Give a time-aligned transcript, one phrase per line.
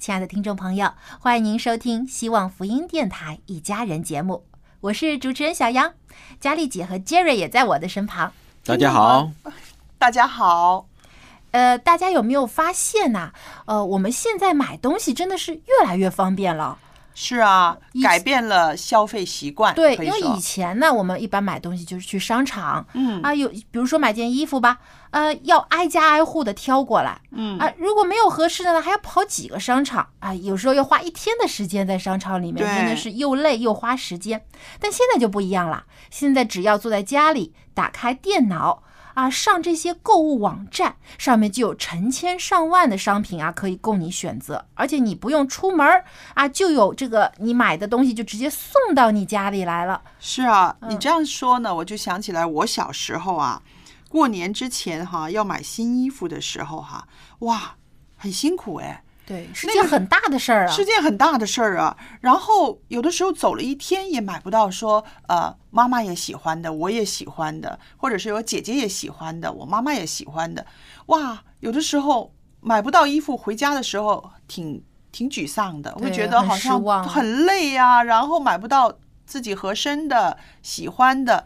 [0.00, 4.46] 亲爱的听众朋友，欢迎您收听希望福音电台《一家人》节目，
[4.80, 5.92] 我是主持人小杨，
[6.40, 8.32] 佳丽姐和杰瑞也在我的身旁。
[8.64, 9.30] 大家好，
[9.98, 10.86] 大家好，
[11.50, 13.34] 呃，大家有没有发现呐、
[13.66, 16.78] 呃，我们现在买东西真的是越来越方便了。
[17.14, 19.74] 是啊，改变了消费习惯。
[19.74, 24.78] 对，因为以前呢，我们一般买东西就是去商场，嗯啊，有比如说买件衣服吧，
[25.10, 34.44] 呃，要挨家挨户的挑过来，嗯啊，如果没有合适的呢，还要跑几个商场啊，有时候要花一天的时间在商场里面，真的是又累又花时间。
[34.78, 38.82] 但现在就不一样了，现在只要坐在家里，打开电脑。
[39.14, 46.04] 啊，上这些购物网站上面就有成千上万的商品啊，可以供你选择，而且你不用出门儿
[46.34, 50.00] 啊，就有这个你买的东西就直接送到你家里来了。
[50.18, 53.62] 是啊，嗯你这样说呢，我就想起来我小时候啊，
[54.08, 57.06] 过年之前哈要买新衣服的时候哈，
[57.40, 57.74] 哇，
[58.16, 60.72] 很辛苦哎，对，是那个件很大的事儿啊。
[60.72, 61.96] 是件很大的事儿啊。
[62.20, 70.66] 然后有的时候走了一天也买不到说呃妈妈也喜欢的，我也喜欢的，或者是我姐姐也喜欢的，我妈妈也喜欢的，
[71.06, 74.82] 哇，有的时候买不到衣服，回家的时候挺
[75.12, 78.92] 挺沮丧的，会觉得好像很累呀、然后买不到
[79.24, 81.44] 自己合身的、喜欢的。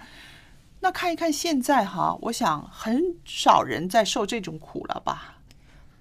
[0.81, 5.34] 那看一看现在哈，我想很少人在受这种苦了吧？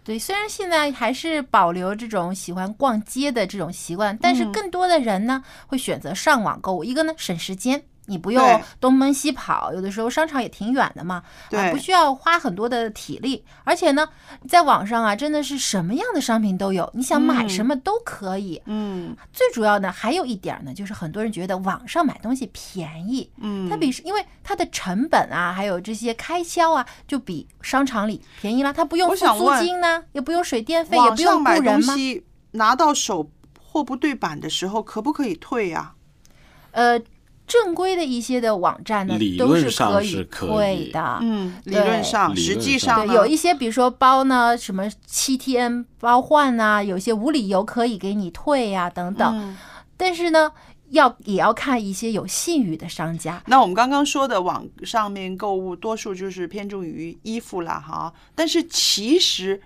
[0.04, 6.84] 对，虽然现在还是保留这种喜欢逛街的这种习惯，但是嗯更多的人呢会选择上网购物。
[6.84, 13.44] 一个呢省时间，你不用东奔西跑，有的时候商场也挺远的嘛，啊，对不需要花很多的体力。
[13.64, 14.08] 而且呢，
[14.48, 18.62] 在网上啊，真的是什么样的商品都有，你想买嗯什么都可以。
[18.66, 28.74] 嗯最主要的还有一点呢，就是很多人觉得网上买东西便宜，嗯，它比因为它的成本啊，还有这些开销啊，就比商场里便宜了。
[28.74, 31.96] 它不用付租金呢，也不用水电费，也不用雇人吗？
[32.52, 35.94] 拿到手货不对版的时候，可不可以退呀、
[36.72, 37.00] 呃，
[37.46, 41.18] 正规的一些的网站呢理，都论上是可以退的。
[41.22, 49.38] 嗯，理论上，实论上对，际上，有一些比如说包呢，什么七天包换呐、有些无理由可以给你退呀、等等。
[49.38, 49.56] 嗯
[49.96, 50.52] 但是呢，
[50.90, 53.42] 要也要看一些有信誉的商家。
[53.46, 58.12] 那我们刚刚说的网上面购物，多数就是偏重于衣服啦，哈。
[58.34, 59.62] 但是其实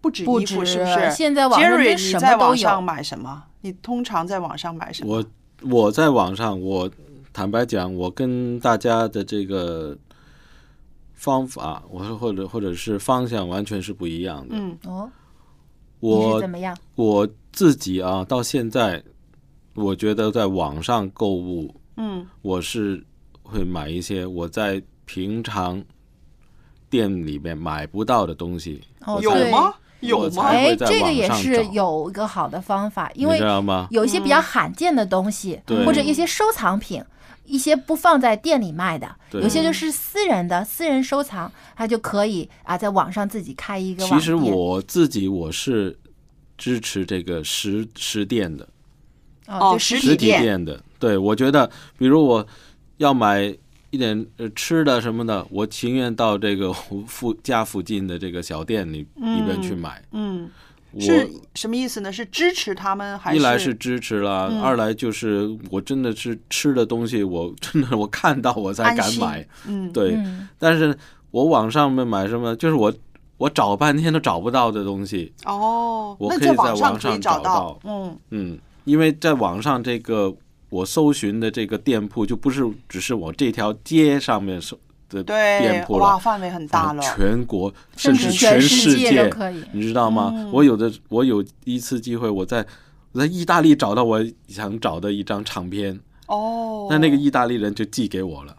[0.00, 1.10] 不止不衣服，止是不是？
[1.12, 2.84] 现在网上你什么都在网上。
[2.84, 3.44] 买什么？
[3.60, 5.16] 你通常在网上买什么？
[5.16, 5.24] 我
[5.70, 6.90] 我在网上，我
[7.38, 9.96] 坦白讲，我跟大家的这个
[11.14, 14.56] 方法，我说或者或者是方向完全是不一样的。
[14.56, 15.08] 嗯哦，
[16.00, 16.76] 你是我怎么样？
[16.96, 19.00] 我自己啊，到现在，
[19.74, 23.04] 我觉得在网上购物，嗯我是
[23.44, 25.80] 会买一些我在平常
[26.90, 28.82] 店里面买不到的东西。
[29.06, 29.72] 哦，有吗？
[30.00, 30.42] 有吗？
[30.48, 33.86] 哎，这个也是有一个好的方法，因为知道吗？
[33.92, 37.00] 有一些比较罕见的东西，对或者一些收藏品，
[37.48, 44.34] 一些不放在店里卖的，有些就是私人的私人收藏，他就可以啊在网上自己开一个其实。
[44.34, 45.98] 我自己我是
[46.56, 48.68] 支持这个实实店的，
[49.46, 50.82] 哦实实体实体店的。
[50.98, 52.46] 对，我觉得，比如我
[52.98, 53.42] 要买
[53.90, 56.72] 一点呃吃的什么的，我情愿到这个
[57.08, 60.02] 附家附近的这个小店里里边去买。
[60.12, 60.67] 嗯我
[61.00, 62.12] 是什么意思呢？
[62.12, 63.38] 是支持他们还是？
[63.38, 69.46] 一来是支持了，嗯二来就是我真的是吃的东西，我真的我看到我才敢买。
[69.66, 70.96] 嗯，对，嗯但是
[71.30, 72.92] 我网上面买什么，就是我
[73.36, 75.32] 我找半天都找不到的东西。
[75.44, 80.34] 哦，我可以在网上找到嗯嗯，因为在网上这个
[80.70, 84.78] 我搜寻的这个店铺，就不是只是我这条街上面搜
[85.08, 87.02] 的对店，铺哇，范围很大了。
[87.02, 89.62] 全国甚至至全世界都可以。
[89.72, 90.32] 你知道吗？
[90.34, 92.64] 嗯我有的我有一次机会，我在
[93.12, 98.54] 我在意大利找到我想找的一张唱片，哦，那那个意大利人就寄给我了。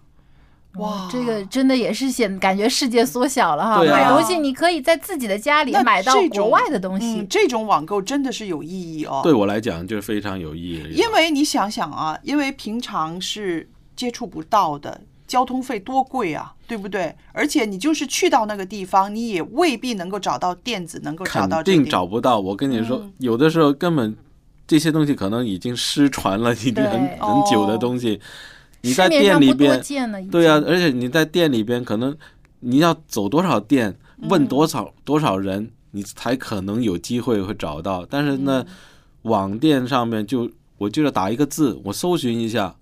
[0.75, 3.80] 哇，这个真的也是显感觉世界缩小了哈。
[3.80, 7.28] 对啊买东西你可以在自己的家里买到国外的东西嗯，。
[7.28, 9.22] 这种网购真的是有意义哦。
[9.24, 10.94] 对我来讲，就是非常有意义。
[10.94, 17.16] 因为你想想啊，因为平常是接触不到的，交通费多贵啊，对不对？
[17.31, 22.40] 而且你就是去到那个地方，你也未必能够找到店子，能够找肯定到这个找不到。
[22.40, 24.18] 我跟你说，嗯有的时候根本
[24.68, 28.20] 这些东西可能已经失传了，已经很对很久的哦东西。
[28.81, 29.80] 你在店里边，
[30.31, 32.18] 对啊，而且你在店里边，可能
[32.62, 33.96] 你要走多少店，
[34.30, 38.06] 问多少、多少人，你才可能有机会会找到。
[38.10, 38.66] 但是呢，
[39.24, 42.74] 网店上面就我就是打一个字，我搜寻一下，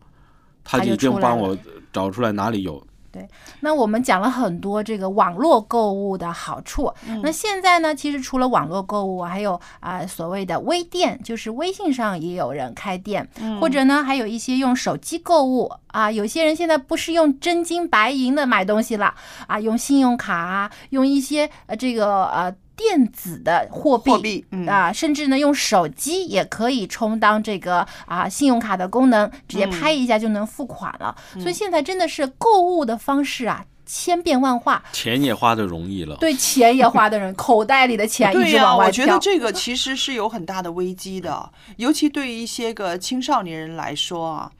[0.64, 1.58] 他就已经帮我
[1.98, 2.86] 找出来哪里有。
[3.10, 3.28] 对
[3.62, 6.94] 那我们讲了很多这个网络购物的好处。
[7.08, 16.12] 嗯那现在呢，其实除了网络购物，还有啊、所谓的微店，就是微信上也有人开店，嗯或者呢，还有一些用手机购物啊。
[16.12, 19.16] 有些人现在不是用真金白银的买东西了
[19.48, 22.54] 啊，用信用卡啊，用一些呃这个呃。
[22.78, 31.14] 电子的货币货币嗯啊，甚至呢用手机也可以充当这个啊信用卡的功能，直接嗯拍一下就能付款了。
[31.34, 36.16] 所以现在真的是购物的方式啊，千变万化，钱也花的容易了。
[36.18, 39.18] 对钱也花的人口袋里的钱一直往外我觉得。
[39.20, 44.52] 这个其实是有很大的危机的，尤其对于一些个青少年人来说啊，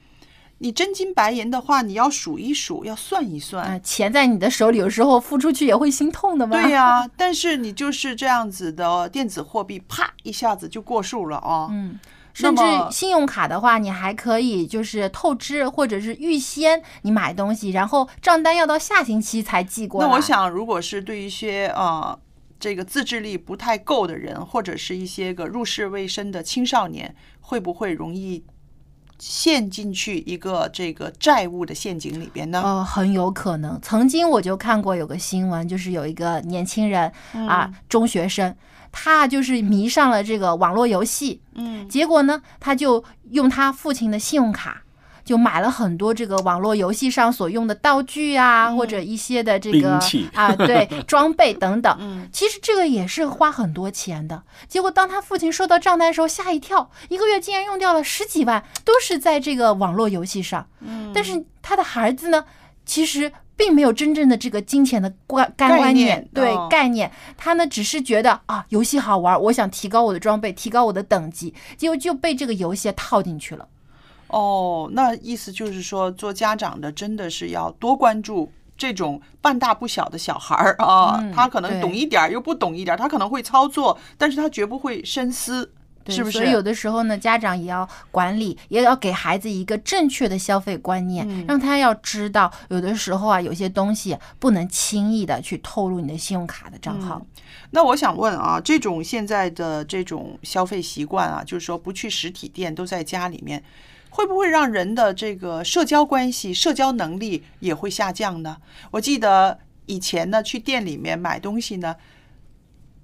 [0.58, 3.64] 你真金白银的话，你要数一数，要算一算。
[3.64, 6.60] 啊，钱在你的手里，有时候付出去也会心痛的嘛。
[6.60, 11.68] 对呀、 但是你就是这样子的电子货币，啪一下子就过数了啊。
[11.70, 11.98] 嗯，
[12.32, 20.08] 甚至信用卡的话，你还可以就是透支或者是预先你买东西，然后账单要到下星期才寄过来。
[20.08, 22.18] 那我想，如果是对一些呃
[22.58, 28.44] 这个自制力不太够的人，或者是一些个入世未深的青少年，会不会容易
[29.18, 32.62] 陷进去一个这个债务的陷阱里边呢？
[32.64, 33.78] 呃，很有可能。
[33.82, 38.54] 曾经我就看过有个新闻，就是有一个年轻人、啊，中学生，
[38.92, 44.82] 他就是迷上了这个网络游戏，嗯，结果呢，他就用他父亲的信用卡。
[45.28, 50.00] 就买了很多这个网络游戏上所用的道具啊，或者一些的这个
[50.32, 51.94] 啊，对 装备等等。
[52.00, 54.42] 嗯其实这个也是花很多钱的。
[54.66, 60.66] 结果当他父亲收到账单的时候，吓一跳，一个月竟然用掉了十几万，都是在这个网络游戏上。
[60.80, 62.42] 嗯但是他的孩子呢，
[62.86, 73.68] 其实并没有真正的这个金钱的观概观念念，对、哦概念，他呢只是觉得啊，游戏好玩，我想提高我的装备，提高我的等级，结果就被这个游戏套进去了。
[74.28, 85.72] 哦，那意思就是说，做家长的真的是要多关注这种半大不小的小孩儿啊，嗯他可能懂一点儿又不懂一点儿，他可能会操作，但是他绝不会深思，
[86.06, 86.38] 是不是？
[86.38, 97.20] 所以有的时候呢，家长也要管理，也要给孩子一个正确的消费观念，嗯让他要知道，有的时候啊，有些东西不能轻易的去透露你的信用卡的账号。
[97.70, 103.62] 那我想问啊，这种现在的这种消费习惯啊，就是说不去实体店，都在家里面，
[104.18, 108.56] 会不会让人的这个社交关系、社交能力也会下降呢？
[108.90, 111.94] 我记得以前呢，去店里面买东西呢，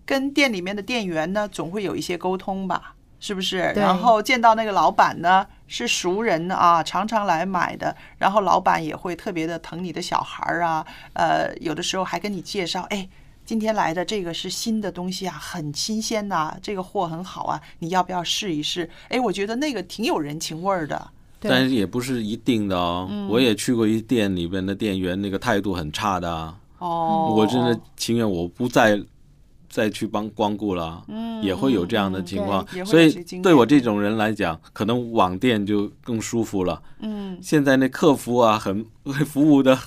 [0.04, 2.96] 跟店里面的店员呢，总会有一些沟通吧。
[3.20, 3.72] 是不是？
[3.76, 7.96] 然后见到那个老板呢，是熟人啊，常常来买的。
[8.18, 13.08] 然后老板也会特别的疼你的小孩儿啊，呃，有的时候还跟你介绍，哎，
[13.44, 18.88] 今天来的这个是新的东西啊，很新鲜呐、这个货很好啊，你要不要试一试？
[19.08, 21.10] 哎，我觉得那个挺有人情味儿的。
[21.46, 23.06] 但是也不是一定的哦。
[23.10, 26.58] 嗯我也去过一店里边的店员，那个态度很差的啊。
[26.78, 28.98] 哦，我真的情愿我不再
[29.68, 36.82] 再去帮光顾了，嗯也会有这样的情况所以对我这种人来讲，可能网店就更舒服了。
[37.00, 38.82] 嗯，现在那客服啊，很
[39.26, 39.78] 服务的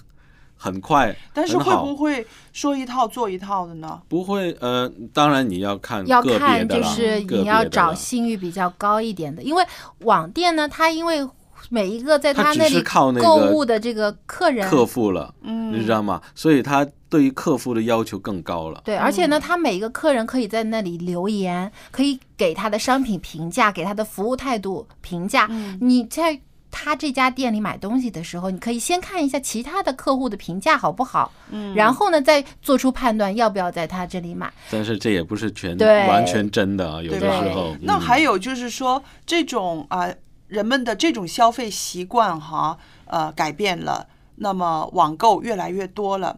[0.57, 4.01] 很快，但是会不会说一套做一套的呢？
[4.09, 9.63] 不会呃，当然你要看要看就是你要找信誉比较高一点的，因为
[9.99, 11.27] 网店呢，它因为
[11.69, 12.81] 每一个在他那里
[13.21, 16.21] 购物的这个客人，客户了，嗯你知道吗？
[16.33, 18.81] 所以他对于客户的要求更高了。
[18.85, 25.49] 对，而且呢，他每一个客人可以在那里留言，可以给他的商品评价，给他的服务态度评价。
[25.81, 26.39] 你在
[26.79, 34.53] 他这家店里买东西的时候，你可以先看一下其他的客户的评价好不好，嗯，然后呢，再做出判断要不要在他这里买。
[34.69, 37.73] 但是这也不是全对完全真的啊，有的时候。
[37.73, 40.07] 嗯那还有就是说，这种啊、
[40.47, 46.37] 人们的这种消费习惯哈，呃，改变了，那么网购越来越多了，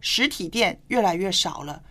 [0.00, 1.82] 实体店越来越少了，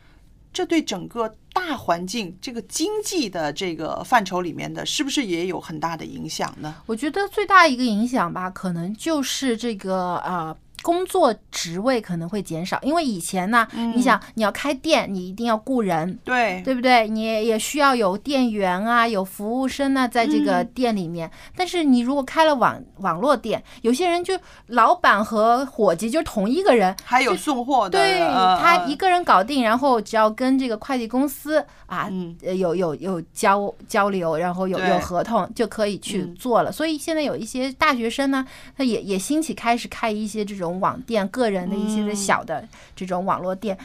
[0.53, 6.75] 这对整个大环境这个经济的这个范畴里面的，是不是也有很大的影响呢？
[6.85, 10.55] 我觉得最大一个影响吧，可能就是这个啊。
[10.81, 17.07] 工作职位可能会减少，因为以前呢，你想你要开店，你一定要雇人，对，对不对？
[17.07, 21.29] 你也也需要有店员啊，有服务生啊，在这个店里面。
[21.55, 32.09] 但是你如果开了网网络店，有些人就老板和伙计就是同一个人，还有送货的，对呃他一个人搞定，然后只要跟这个快递公司啊，
[32.41, 36.35] 有有有交交流，然后有有合同就可以去嗯。
[36.35, 36.71] 做了。
[36.71, 38.45] 所以现在有一些大学生呢，
[38.75, 43.77] 他也也兴起开始开一些这种网店，个人的一些的嗯小的这种网络店。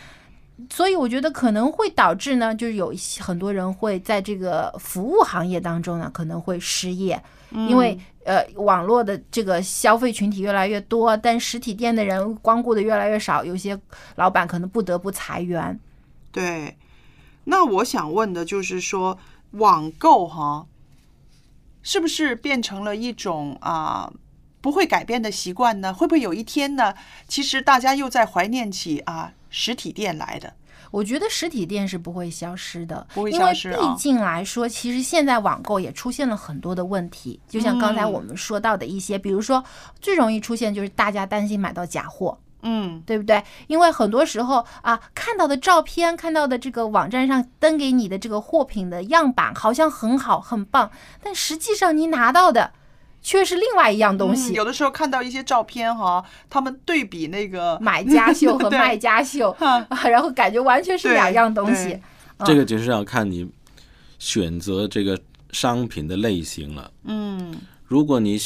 [0.71, 13.78] 所以我觉得可能会导致呢，就是有一些很多人会在这个服务行业当中呢，可能会失业，因为呃网络的这个消费群体越来越多，但实体店的人光顾的越来越少，有些
[14.14, 15.78] 老板可能不得不裁员。
[16.33, 16.75] 对，
[17.45, 19.19] 那我想问的就是说，
[19.50, 20.66] 网购哈，
[21.83, 24.11] 是不是变成了一种啊、
[24.67, 25.95] 不会改变的习惯呢？
[25.95, 26.93] 会不会有一天呢，
[27.29, 30.53] 其实大家又在怀念起啊实体店来的？
[30.91, 39.63] 我觉得实体店是不会消失的，不会消失啊毕竟来说，其实现在网购也出现了很多的问题，就像刚才嗯我们说到的一些，比如说
[40.01, 42.37] 最容易出现就是大家担心买到假货。
[42.63, 43.45] 嗯，对不对？
[43.69, 50.91] 因为很多时候啊，看到的照片、看到的这个网站上登给你的这个货品的样板好像很好、很棒，
[51.23, 52.73] 但实际上你拿到的
[53.26, 54.52] 却是另外一样东嗯西。
[54.52, 62.00] 有的时候看到一些照片哈，他们对比那个买家 秀和卖家秀，啊然后感觉完全是两样东西
[62.38, 62.47] 对。
[62.47, 63.50] 这个就是要看你
[64.21, 65.18] 选择这个
[65.50, 66.88] 商品的类型了。
[67.02, 68.38] 嗯如果你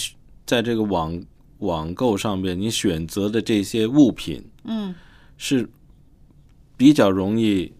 [0.46, 1.22] 在这个网
[1.58, 4.94] 网购上面，你选择的这些物品嗯
[5.36, 5.68] 是
[6.78, 7.70] 比较容易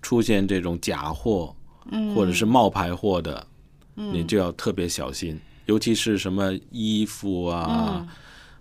[0.00, 1.54] 出现这种假货
[1.90, 3.46] 嗯，或者是冒牌货的，
[3.94, 5.38] 你就要特别小心。
[5.66, 8.08] 尤其是什么衣服啊，嗯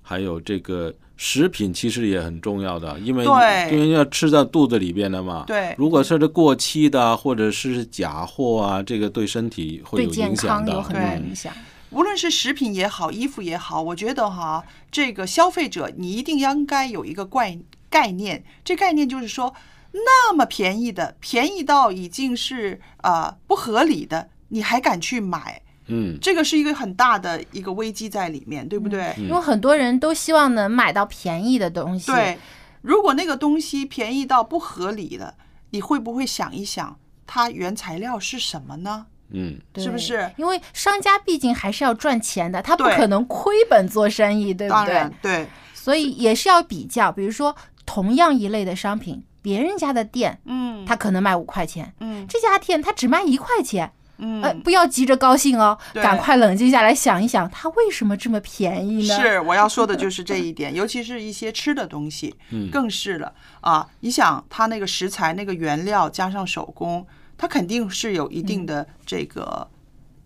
[0.08, 5.44] 还有这个食品，其实也很重要的，因为对因为要吃到肚子里边的嘛。
[5.48, 10.84] 对如果是这过期的啊或者是假货啊，这个对身体会有影响的。
[10.84, 10.96] 很
[11.28, 11.52] 影响。
[11.90, 17.58] 无论是食品也好，衣服也好，我觉得哈，这个消费者你一定应该有一个概
[17.90, 19.56] 概念，这概念就是说，
[19.94, 29.14] 那么便宜的，便宜到已经是呃不合理的，你还敢去买，嗯，这个是一个很大的一个危机在里面，对不对？
[29.18, 32.12] 因为很多人都希望能买到便宜的东西。
[32.12, 32.38] 对，
[32.82, 35.36] 如果那个东西便宜到不合理了，
[35.70, 39.06] 你会不会想一想，它原材料是什么呢？
[39.30, 53.92] 嗯，对是不是因为商家毕竟还是要赚钱的，他不可能亏本做生意，对不对当然？，对，所以也是要比较，比如说同样一类的商品，别人家的店，嗯他可能卖五块钱，嗯这家店他只卖一块钱。
[53.98, 59.16] 嗯，呃，不要急着高兴哦，赶快冷静下来想一想，它为什么这么便宜呢？
[59.16, 63.88] 是，我要说的 就是这一点，尤其是一些吃的东西， 嗯更是了啊！
[64.00, 67.06] 你想，它那个食材、那个原料加上手工，
[67.38, 69.68] 它肯定是有一定的这个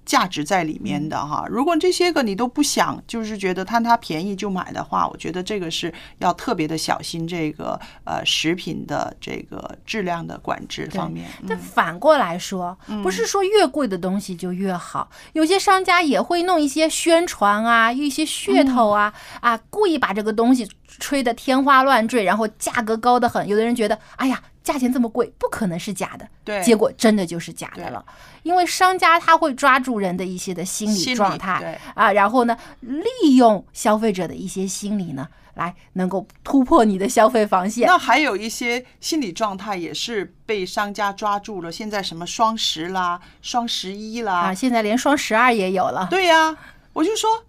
[0.09, 1.45] 价值在里面的哈。
[1.47, 11.29] 如果这些个你都不想，就是觉得贪它便宜就买的话，我觉得这个是要特别的小心这个呃食品的这个质量的管制方面。
[11.47, 23.47] 但反过来说，不是说越贵的东西就越好，有些商家也会弄一些宣传啊，一些噱头啊，啊，故意把这个东西吹得天花乱坠，然后价格高得很。
[23.47, 28.05] 有的人觉得，哎呀，价钱这么贵，不可能是假的，对结果真的就是假的了。
[28.43, 37.87] 因为商家他会抓住人的一些的心理状态对啊，然后呢，利用消费者的一些心理呢，来能够突破你的消费防线。
[37.87, 41.71] 那还有一些心理状态也是被商家抓住了。
[41.71, 46.07] 现在什么双十啦、双十一啦，啊，现在连双十二也有了。
[46.09, 46.55] 对呀、
[46.93, 47.45] 我就说，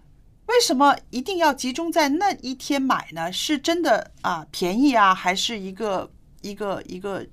[0.46, 3.32] 为什么一定要集中在那一天买呢？
[3.32, 7.26] 是真的啊便宜啊，还是一个一个一个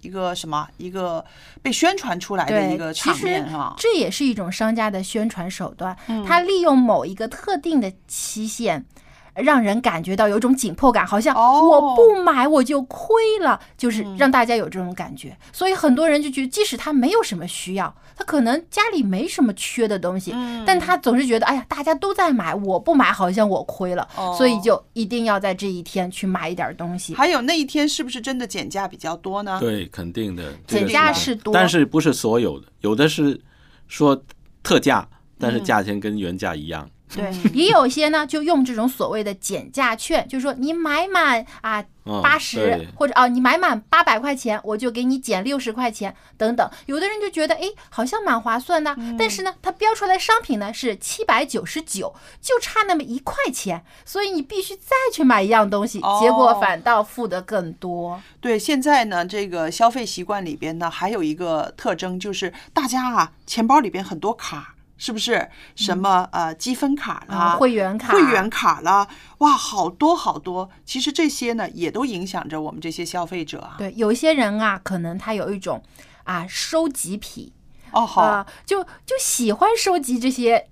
[0.00, 1.24] 一个什么一个
[1.62, 3.74] 被宣传出来的，一个场面哈？
[3.76, 5.96] 这也是一种商家的宣传手段。
[6.08, 8.84] 嗯他利用某一个特定的期限，
[9.34, 15.36] 让人感觉到有一种紧迫感，好像哦我不买我就亏了，就是嗯让大家有这种感觉。
[15.52, 27.14] 所以很多人就觉得，即使他没有什么需要，他可能家里没什么缺的东西，嗯但他总是觉得，哎呀，大家都在买，我不买好像我亏了，哦所以就一定要在这一天去买一点东西。
[27.14, 29.58] 还有那一天是不是真的减价比较多呢？
[29.60, 33.40] 对，肯定的，减价是多但是不是所有的，有的是
[33.88, 34.20] 说
[34.62, 35.06] 特价，
[35.38, 36.88] 但嗯是价钱跟原价一样。
[37.14, 46.70] 对，也有一些呢，就用这种所谓的减价券，就是说你买满啊嗯八十、对或者啊你买满八百块钱，我就给你减六十块钱等等。
[46.86, 58.20] 有的人就觉得哎好像蛮划算的，但是呢，它标出来商品呢是七百九十九，就差那么一块钱，所以你必须再去买一样东西，哦结果反倒付的更多。
[58.40, 65.48] 对，现在呢，这个消费习惯里边呢，还有一个特征就是大家啊，钱包里边很多卡，是不是？
[65.74, 70.68] 什么呃积分卡啦、啊会员卡会员卡啦，哇，好多好多。
[70.84, 73.76] 其实这些呢，也都影响着我们这些消费者啊。
[73.78, 75.82] 对，有一些人啊，可能他有一种
[76.24, 77.54] 啊收集癖。
[77.92, 80.68] 哦，好，啊、就就喜欢收集这些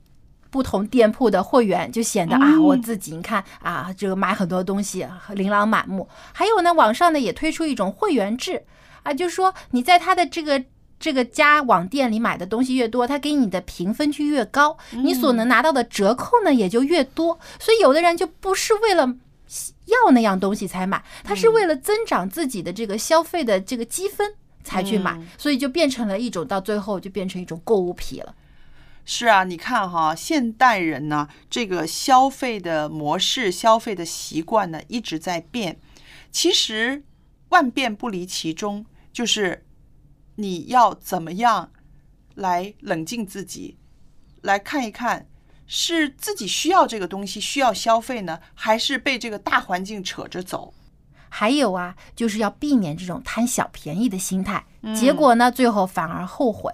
[0.50, 6.06] 不同店铺的会员，就显得啊，嗯我自己你看啊，这个买很多东西琳琅满目。
[6.34, 8.66] 还有呢，网上呢也推出一种会员制
[9.04, 10.62] 啊，就是说你在他的这个。
[10.98, 17.38] 这个家网店里买的东西越多，他给你的评分就越高，你所能拿到的折扣呢也就越多。
[17.58, 19.16] 所以有的人就不是为了
[19.86, 28.34] 要那样东西才买，他是为了增长自己的这个消费的这个积分才去买，所以就变成了一种到最后就变成一种购物癖了。
[29.04, 35.78] 是啊，你看哈，现代人呢，这个消费的模式、消费的习惯呢，一直在变。
[36.30, 37.02] 其实
[37.48, 39.64] 万变不离其中，就是
[40.40, 41.70] 你要怎么样
[42.36, 43.76] 来冷静自己，
[44.42, 45.26] 来看一看，
[45.66, 50.72] 是自己需要这个东西需要消费呢，还是被这个大环境扯着走？
[51.28, 54.64] 还有啊，就是要避免这种贪小便宜的心态，
[54.94, 56.72] 结果呢，最后反而后悔。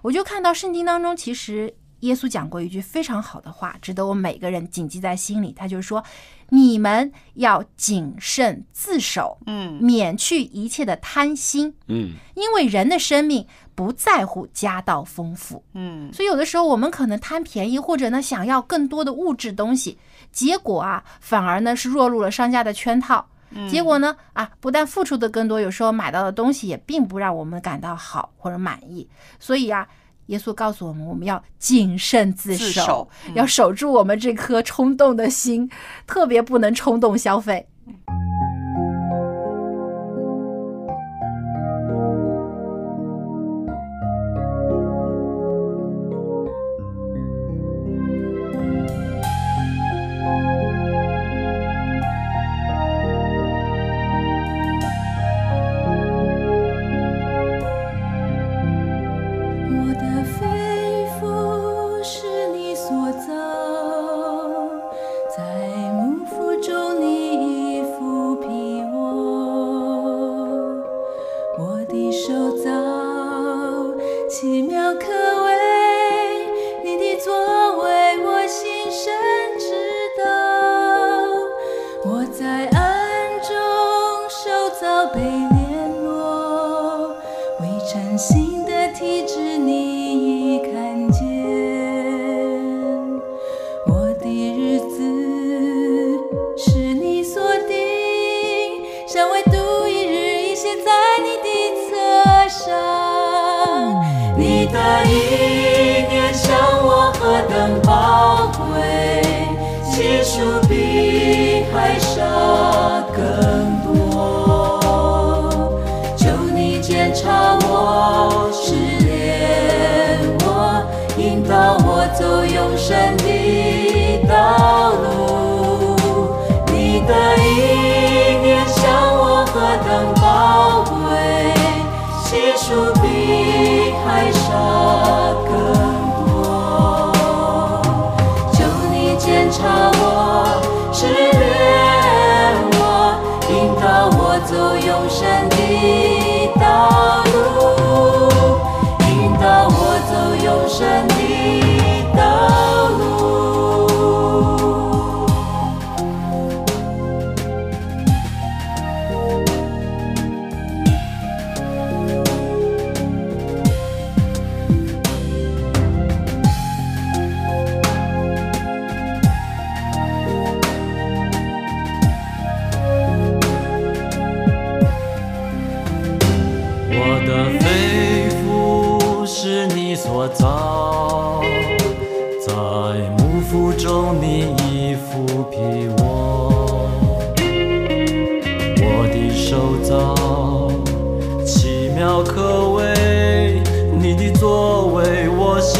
[0.00, 5.52] 我就看到圣经当中，其实耶稣讲过一句非常好的话，值得我们每个人谨记在心里。
[5.52, 6.02] 他就是说
[6.50, 19.96] ：“你们要谨慎自守，嗯免去一切的贪心，嗯，因为人的生命不在乎家道丰富。”嗯，所以有的时候我们可能贪便宜，或者呢想要更多的物质东西，
[20.32, 23.26] 结果啊反而呢是落入了商家的圈套。
[23.70, 29.06] 结果呢啊不但付出的更多，有时候买到的东西也并不让我们感到好或者满意。
[29.38, 29.86] 所以啊，
[30.26, 35.68] 耶稣告诉我们，我们要谨慎自守，自守嗯要守住我们这颗冲动的心，
[36.06, 37.66] 特别不能冲动消费。
[37.96, 38.31] 我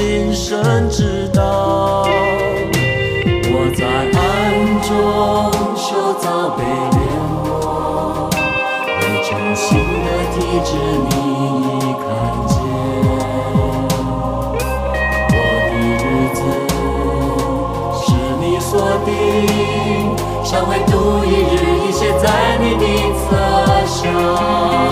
[0.02, 2.08] 我心深知道。
[3.54, 4.20] 我在暗
[4.82, 4.90] 中
[5.76, 6.98] 受遭被炼
[7.30, 8.28] 磨，
[8.98, 10.70] 未成形的体质
[11.06, 11.10] 你
[11.78, 12.04] 已看
[12.48, 12.52] 见。
[15.30, 15.38] 我
[15.70, 16.38] 的日子
[18.02, 18.04] 是
[18.40, 18.70] 你所
[19.04, 19.08] 定，
[20.42, 21.54] 尚未度一日，
[21.86, 22.24] 已写在
[22.58, 22.84] 你的
[23.20, 23.22] 册
[23.86, 24.91] 上。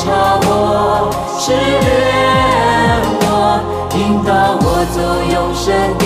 [0.00, 1.60] 你检查我，试炼
[3.20, 3.60] 我，
[3.98, 4.96] 引导我走
[5.30, 6.02] 永生的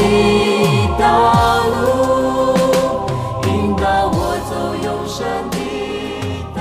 [0.98, 1.04] 道
[1.70, 1.87] 路，
[3.46, 4.18] 引导我
[4.50, 4.52] 走
[4.83, 5.57] 永生的
[6.57, 6.61] 道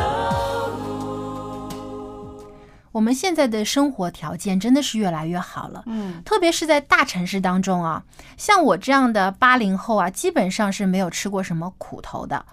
[0.77, 2.45] 路。
[2.91, 8.03] 我们现在的生活条件真的是越来越好了，嗯，特别是在大城市当中啊，
[8.37, 12.45] 像我这样的八零后啊，基本上是没有吃过什么苦头的，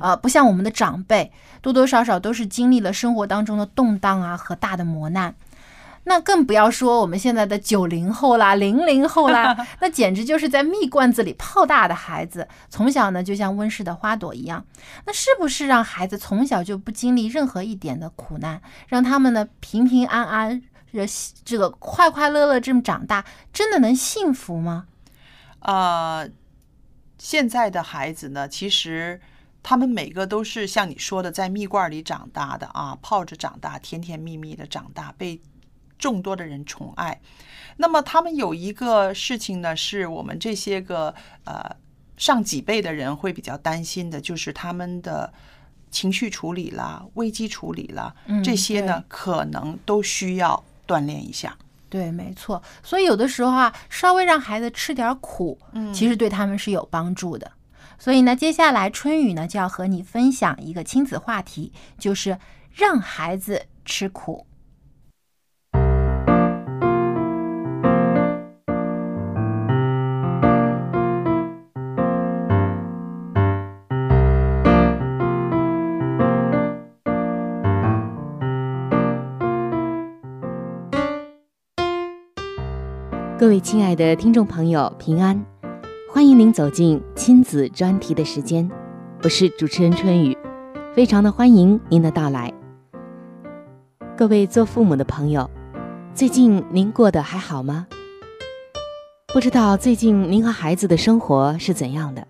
[0.00, 5.34] 呃，不像我们的长辈，多多少少都是经历了生活当中的动荡啊和大的磨难。
[6.08, 14.64] 那更不要说我们现在的九零后啦、零零后啦， 那简直就是在蜜罐子里泡大的孩子，从小呢就像温室的花朵一样。
[15.04, 20.62] 那是不是让孩子从小就不经历任何一点的苦难，让他们呢平平安安、
[20.92, 21.04] 这
[21.44, 24.86] 这个快快乐乐这么长大，真的能幸福吗？
[25.58, 26.28] 呃，
[27.18, 29.20] 现在的孩子呢，其实
[29.68, 35.40] 他们每个都是像你说的，在蜜罐里长大的啊，泡着长大，甜甜蜜蜜的长大，被
[35.98, 37.20] 众多的人宠爱。
[37.78, 41.68] 那么他们有一个事情呢，是我们这些个呃
[42.16, 45.34] 上几辈的人会比较担心的，就是他们的
[45.90, 51.58] 情绪处理啦、危机处理啦，嗯这些呢可能都需要锻炼一下。
[51.88, 52.62] 对，没错。
[52.84, 57.50] 所以有的时候啊，稍微让孩子吃点苦，嗯其实对他们是有帮助的。
[57.98, 62.38] 所以呢，接下来春雨呢就要和你分享一个亲子话题，就是
[62.72, 64.46] 让孩子吃苦。
[83.38, 85.55] 各位亲爱的听众朋友，平安！
[86.08, 88.70] 欢迎您走进亲子专题的时间，
[89.22, 90.36] 我是主持人春雨，
[90.94, 92.52] 非常的欢迎您的到来。
[94.16, 95.50] 各位做父母的朋友，
[96.14, 97.86] 最近您过得还好吗？
[99.26, 102.26] 不知道最近您和孩子的生活是怎样的？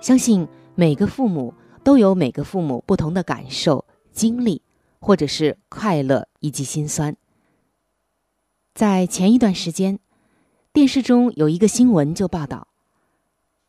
[0.00, 1.54] 相信每个父母
[1.84, 4.62] 都有每个父母不同的感受、经历，
[4.98, 7.16] 或者是快乐以及心酸。
[8.74, 9.98] 在前一段时间，
[10.72, 12.68] 电视中有一个新闻就报道，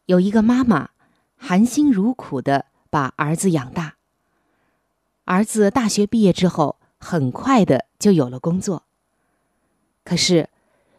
[0.05, 0.91] 有一个妈妈
[1.35, 3.95] 含辛茹苦的把儿子养大。
[5.25, 8.83] 儿子大学毕业之后，很快的就有了工作。
[10.05, 10.49] 可是，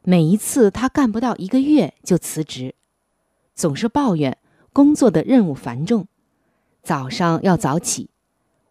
[0.03, 2.75] 每一次他干不到一个月就辞职，
[3.55, 4.37] 总是抱怨
[4.75, 6.07] 工作的任务繁重，
[6.83, 8.11] 早上要早起，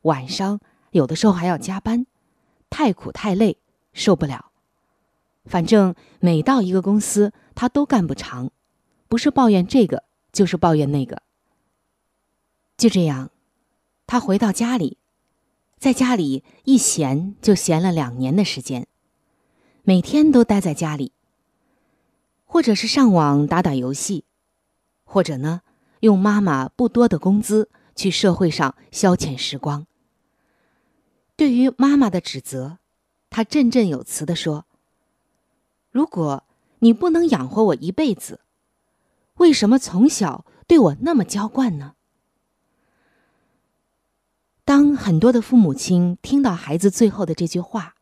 [0.03, 0.59] 晚上
[0.91, 2.05] 有的时候还要加班，
[2.69, 3.57] 太苦太累，
[3.91, 4.51] 受不了。
[5.45, 8.49] 反正每到一个公司，他都干不长，
[9.07, 11.21] 不是抱怨这个，就是抱怨那个。
[12.77, 13.29] 就这样，
[14.07, 14.97] 他回到家里，
[15.77, 18.87] 在家里一闲就闲了两年的时间，
[19.83, 21.11] 每天都待在家里，
[22.45, 24.23] 或者是上网打打游戏，
[25.03, 25.61] 或者呢，
[25.99, 29.85] 用妈妈不多的工资去社会上消遣时光。
[31.35, 32.77] 对于妈妈的指责，
[33.29, 34.65] 他振振有词地说。
[35.93, 36.43] 如果
[36.79, 38.39] 你不能养活我一辈子，
[39.35, 41.93] 为什么从小对我那么娇惯呢？
[44.65, 47.93] 当很多的父母亲听到孩子最后的这句话，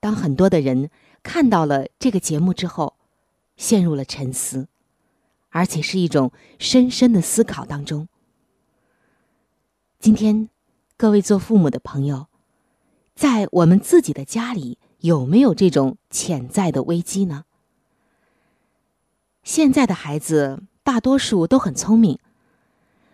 [0.00, 0.90] 当很多的人
[1.22, 2.96] 看到了这个节目之后，
[3.56, 4.66] 陷入了沉思，
[5.50, 8.08] 而且是一种深深的思考当中。
[10.00, 10.48] 今天，
[10.96, 12.26] 各位做父母的朋友，
[13.14, 17.44] 在我们自己的家里有没有这种潜在的危机呢？
[19.42, 22.18] 现在的孩子大多数都很聪明，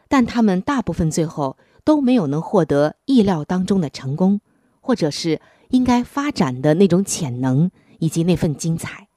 [0.09, 4.40] 但他们大部分最后都没有能获得意料当中的成功，
[4.81, 9.09] 或者是应该发展的那种潜能以及那份精彩。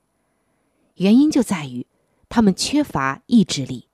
[0.95, 1.87] 原因就在于
[2.27, 3.87] 他们缺乏意志力，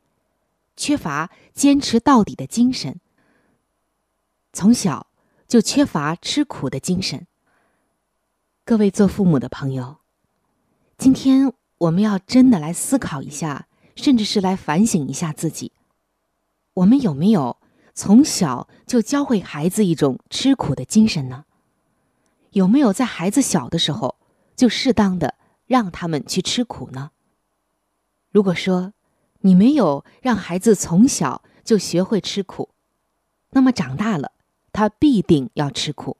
[0.76, 3.00] 缺乏坚持到底的精神，
[4.52, 5.08] 从小
[5.48, 7.26] 就缺乏吃苦的精神。
[8.67, 9.97] 各位做父母的朋友，
[10.97, 15.71] 今天我们要真的来思考一下，甚至是来反省一下自己：
[16.73, 17.58] 我们有没有
[17.93, 21.45] 从小就教会孩子一种吃苦的精神呢？
[22.54, 24.15] 有没有在孩子小的时候
[24.56, 25.36] 就适当的
[25.67, 27.12] 让他们去吃苦呢？
[28.32, 28.93] 如果说
[29.41, 32.69] 你没有让孩子从小就学会吃苦，
[33.51, 34.32] 那么长大了
[34.71, 36.17] 他必定要吃苦。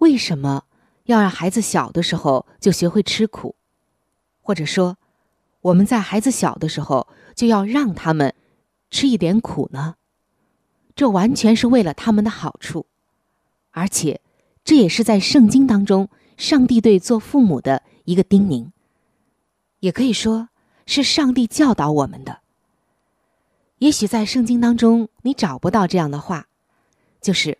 [0.00, 0.64] 为什么？
[1.04, 3.54] 要让孩子小的时候就学会吃苦，
[4.40, 4.96] 或者说，
[5.60, 8.34] 我们在孩子小的时候就要让他们
[8.90, 9.96] 吃一点苦呢？
[10.96, 12.86] 这完全是为了他们的好处，
[13.72, 14.22] 而且
[14.64, 18.70] 这也是在圣经当中上帝对做父母的一个叮咛，
[19.80, 20.48] 也可以说
[20.86, 22.40] 是上帝教导我们的。
[23.78, 26.46] 也许在圣经当中你找不到这样的话，
[27.20, 27.58] 就是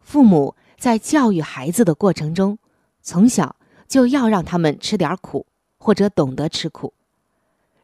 [0.00, 2.58] 父母在教育孩子的过程中。
[3.06, 3.54] 从小
[3.86, 5.46] 就要让他们吃点苦，
[5.78, 6.92] 或者懂得吃苦。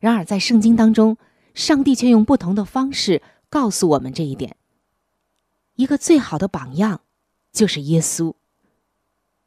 [0.01, 1.17] 然而，在圣经当中，
[1.55, 4.57] 上帝却用不同的方式告诉我们这一点。
[5.77, 7.03] 一个最好的榜样
[7.53, 8.35] 就是耶稣。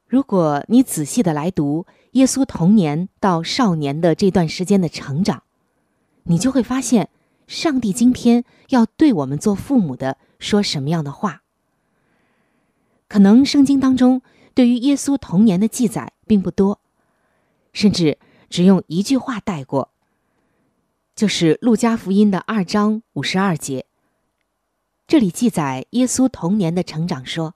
[0.07, 5.43] 如果你仔细的来读耶稣童年到少年的这段时间的成长，
[6.23, 7.09] 你就会发现，
[7.47, 11.41] 上帝今天要对我们做父母的说什么样的话。
[13.09, 14.21] 可能圣经当中。
[14.55, 16.79] 对于耶稣童年的记载并不多，
[17.73, 18.17] 甚至
[18.49, 19.91] 只用一句话带过，
[21.13, 23.85] 就是《路加福音》的二章五十二节。
[25.05, 27.53] 这里记载耶稣童年的成长，说：“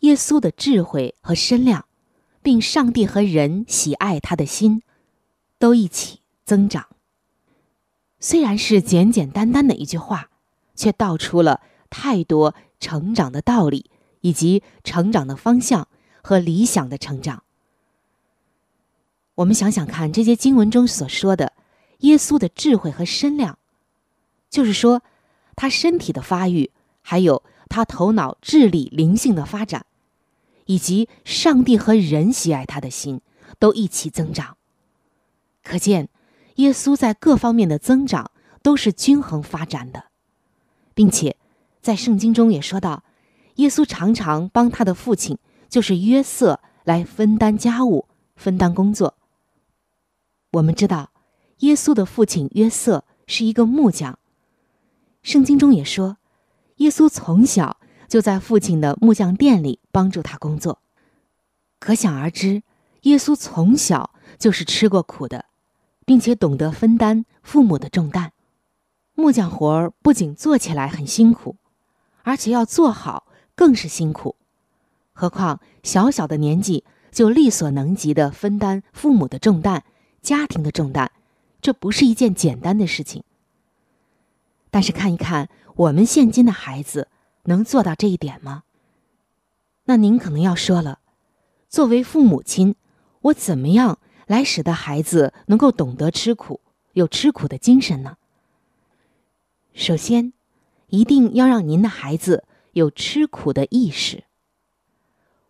[0.00, 1.86] 耶稣的智慧和身量，
[2.42, 4.82] 并上帝和人喜爱他的心，
[5.58, 6.88] 都一起增长。”
[8.20, 10.28] 虽然是简简单单的一句话，
[10.76, 13.90] 却道出了太多成长的道理。
[14.24, 15.86] 以及成长的方向
[16.22, 17.42] 和理想的成长。
[19.34, 21.52] 我们想想看，这些经文中所说的
[21.98, 23.58] 耶稣的智慧和身量，
[24.48, 25.02] 就是说
[25.54, 26.70] 他身体的发育，
[27.02, 29.84] 还有他头脑、智力、灵性的发展，
[30.64, 33.20] 以及上帝和人喜爱他的心，
[33.58, 34.56] 都一起增长。
[35.62, 36.08] 可见，
[36.54, 38.30] 耶稣在各方面的增长
[38.62, 40.04] 都是均衡发展的，
[40.94, 41.36] 并且
[41.82, 43.04] 在圣经中也说到。
[43.56, 45.38] 耶稣常常帮他的父亲，
[45.68, 49.16] 就是约瑟来分担家务、分担工作。
[50.52, 51.10] 我们知道，
[51.58, 54.18] 耶稣的父亲约瑟是一个木匠。
[55.22, 56.18] 圣经中也说，
[56.76, 60.80] 耶稣从小就在父亲的木匠店里帮助他工作。
[61.78, 62.62] 可想而知，
[63.02, 65.46] 耶稣从小就是吃过苦的，
[66.04, 68.32] 并且懂得分担父母的重担。
[69.14, 71.56] 木匠活儿不仅做起来很辛苦，
[72.22, 73.28] 而且要做好。
[73.56, 74.36] 更是辛苦，
[75.12, 79.84] 何况小小的年纪就力所能及的分担父母的重担、
[80.20, 81.12] 家庭的重担，
[81.60, 83.22] 这不是一件简单的事情。
[84.70, 87.08] 但是看一看我们现今的孩子，
[87.44, 88.64] 能做到这一点吗？
[89.84, 90.98] 那您可能要说了，
[91.68, 92.74] 作为父母亲，
[93.20, 96.60] 我怎么样来使得孩子能够懂得吃苦，
[96.94, 98.16] 有吃苦的精神呢？
[99.74, 100.32] 首先，
[100.88, 102.44] 一定要让您的孩子。
[102.74, 104.24] 有吃苦的意识。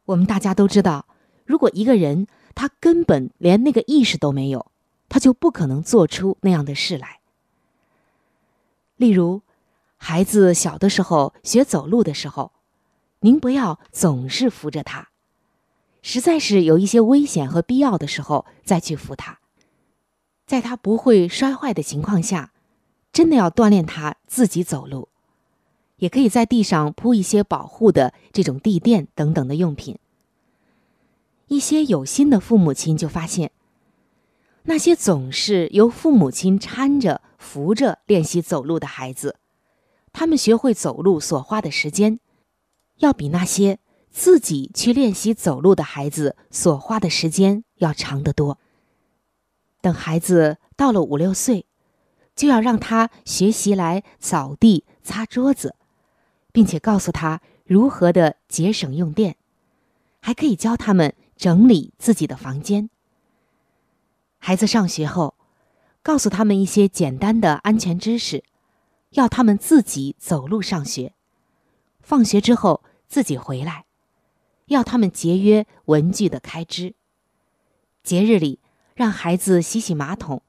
[0.07, 1.07] 我们大家都知道，
[1.45, 4.71] 如果一个人他根本连那个意识都没有，
[5.09, 7.21] 他就不可能做出那样的事来。
[8.97, 9.43] 例如，
[9.97, 12.53] 孩子小的时候学走路的时候，
[13.21, 15.09] 您不要总是扶着他，
[16.03, 19.41] 实在是有一些危险和必要的时候再去扶他，
[20.47, 22.53] 在他不会摔坏的情况下，
[23.13, 25.09] 真的要锻炼他自己走路。
[25.97, 29.99] 也可以在地上铺一些保护的这种地垫等等的用品。
[31.49, 33.51] 一些有心的父母亲就发现，
[34.65, 39.37] 那些总是由父母亲搀着、扶着练习走路的孩子，
[40.13, 42.19] 他们学会走路所花的时间，
[42.97, 43.79] 要比那些
[44.11, 48.59] 自己去练习走路的孩子所花的时间要长得多。
[49.83, 51.67] 等孩子到了五六岁，
[52.35, 55.77] 就要让他学习来扫地、擦桌子。
[56.55, 59.35] 并且告诉他如何的节省用电，
[60.21, 62.91] 还可以教他们整理自己的房间。
[64.39, 65.35] 孩子上学后，
[66.01, 68.45] 告诉他们一些简单的安全知识，
[69.11, 71.15] 要他们自己走路上学。
[72.01, 73.87] 放学之后自己回来，
[74.67, 76.95] 要他们节约文具的开支。
[78.05, 78.61] 节日里
[78.95, 80.43] 让孩子洗洗马桶，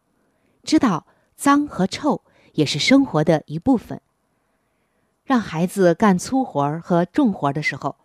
[0.62, 4.00] 知道脏和臭也是生活的一部分。
[5.26, 7.98] 让孩子干粗活和重活的时候，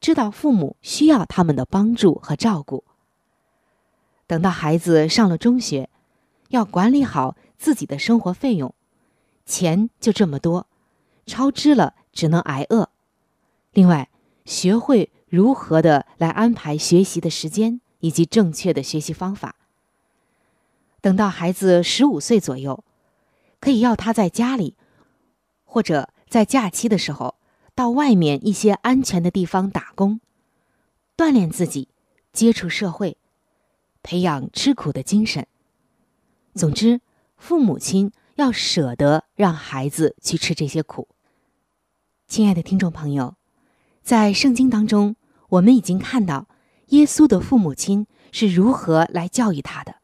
[0.00, 2.84] 知道父母需要他们的帮助和照顾。
[4.26, 5.88] 等到孩子上了中学，
[6.48, 8.74] 要管理好自己的生活费用，
[9.46, 10.66] 钱就这么多，
[11.24, 12.90] 超支了只能挨饿。
[13.72, 14.10] 另外，
[14.44, 19.54] 学会如何的来安排学习的时间以及正确的学习方法。
[21.00, 22.84] 等到孩子十五岁左右，
[23.60, 24.76] 可以要他在家里，
[25.64, 27.34] 或者在假期的时候，
[27.74, 30.18] 到外面一些安全的地方打工，
[31.14, 31.88] 锻炼自己，
[32.32, 33.18] 接触社会，
[34.02, 35.46] 培养吃苦的精神。
[36.54, 37.02] 总之，
[37.36, 41.06] 父母亲要舍得让孩子去吃这些苦。
[42.26, 43.34] 亲爱的听众朋友，
[44.02, 45.16] 在圣经当中，
[45.50, 46.48] 我们已经看到
[46.86, 49.96] 耶稣的父母亲是如何来教育他的。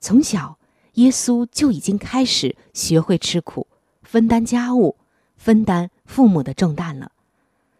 [0.00, 0.58] 从小，
[0.94, 3.68] 耶稣就已经开始学会吃苦，
[4.02, 4.96] 分担家务，
[5.36, 7.12] 分担父母的重担了，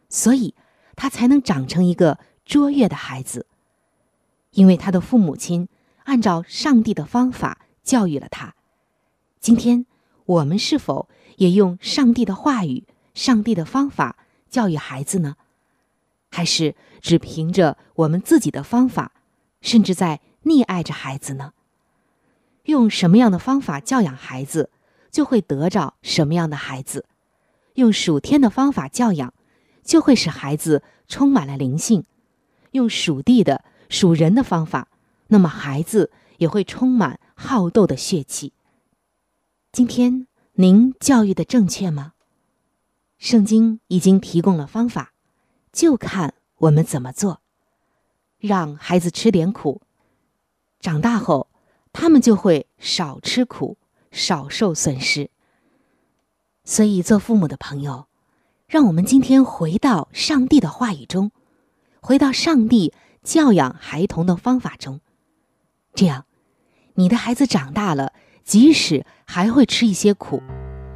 [0.09, 0.55] 所以
[0.95, 3.47] 他才能长成一个卓越的孩子。
[4.53, 5.69] 因为他的父母亲
[6.05, 8.55] 按照上帝的方法教育了他。
[9.41, 9.85] 今天
[10.25, 14.17] 我们是否也用上帝的话语、上帝的方法
[14.49, 15.37] 教育孩子呢？
[16.31, 19.13] 还是只凭着我们自己的方法，
[19.61, 21.53] 甚至在溺爱着孩子呢？
[22.65, 24.71] 用什么样的方法教养孩子，
[25.11, 27.05] 就会得着什么样的孩子；
[27.77, 29.33] 用属天的方法教养，
[29.83, 32.03] 就会使孩子充满了灵性；
[32.73, 34.89] 用属地的、属人的方法，
[35.29, 38.53] 那么孩子也会充满好斗的血气。
[39.73, 42.13] 今天您教育的正确吗？
[43.17, 45.15] 圣经已经提供了方法，
[45.73, 47.41] 就看我们怎么做。
[48.39, 49.81] 让孩子吃点苦，
[50.81, 51.49] 长大后。
[51.99, 53.79] 他们就会少吃苦，
[54.11, 55.31] 少受损失。
[56.69, 58.07] 所以，做父母的朋友，
[58.67, 61.31] 让我们今天回到上帝的话语中，
[62.01, 65.01] 回到上帝教养孩童的方法中。
[65.95, 66.25] 这样，
[66.95, 70.43] 你的孩子长大了，即使还会吃一些苦，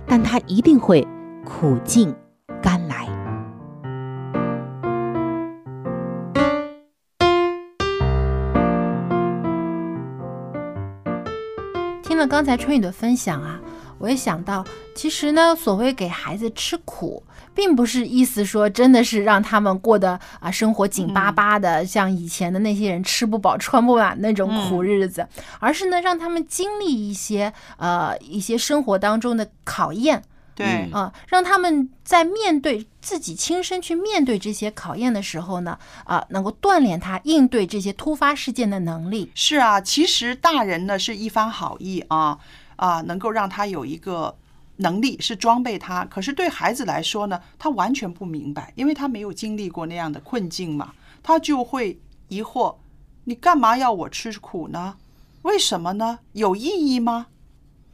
[0.08, 1.06] 但他一定会
[1.44, 2.12] 苦尽
[2.60, 3.06] 甘来。
[12.02, 13.60] 听了刚才春雨的分享啊，
[14.00, 17.22] 我也想到，其实呢，所谓给孩子吃苦，
[17.54, 30.22] 并不是意思说真的是让他们过得啊生活紧巴巴的，像以前的那些人吃不饱穿不暖那种苦日子，而是呢让他们经历一些呃一些生活当中的考验。
[30.52, 39.30] 对啊，让他们在面对自己亲身去面对这些考验的时候呢，啊，能够锻炼他应对这些突发事件的能力。
[39.34, 42.38] 是啊，其实大人呢是一番好意啊
[42.80, 44.34] 啊，能够让他有一个
[44.76, 52.74] 能力是装备他，可是对孩子来说呢，他完全不明白，因为他没有经历过那样的困境嘛，他就会疑惑：
[53.24, 54.96] 你干嘛要我吃苦呢？
[55.42, 56.20] 为什么呢？
[56.32, 57.26] 有意义吗？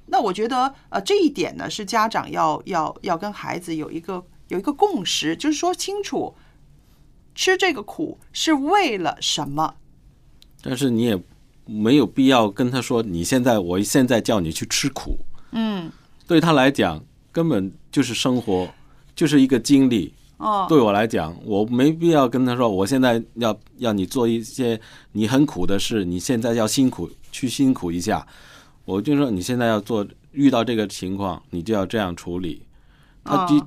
[0.07, 6.37] 那我觉得，呃，这一点呢，是家长要要要跟孩子有一个有一个共识，就是说清楚，
[7.35, 9.75] 吃这个苦是为了什么。
[10.62, 11.20] 但是你也
[11.66, 15.18] 没有必要跟他说，你现在我现在叫你去吃苦，
[15.52, 15.90] 嗯，
[16.26, 18.68] 对他来讲根本就是生活，
[19.14, 20.14] 就是一个经历。
[20.38, 24.79] 哦，对我来讲，我没必要跟他说，我现在要要你做一些
[25.12, 28.27] 你很苦的事，你现在要辛苦去辛苦一下。
[28.85, 32.62] 我就说你现在要做，遇到这个情况，你就要这样处理。
[33.25, 33.60] 他对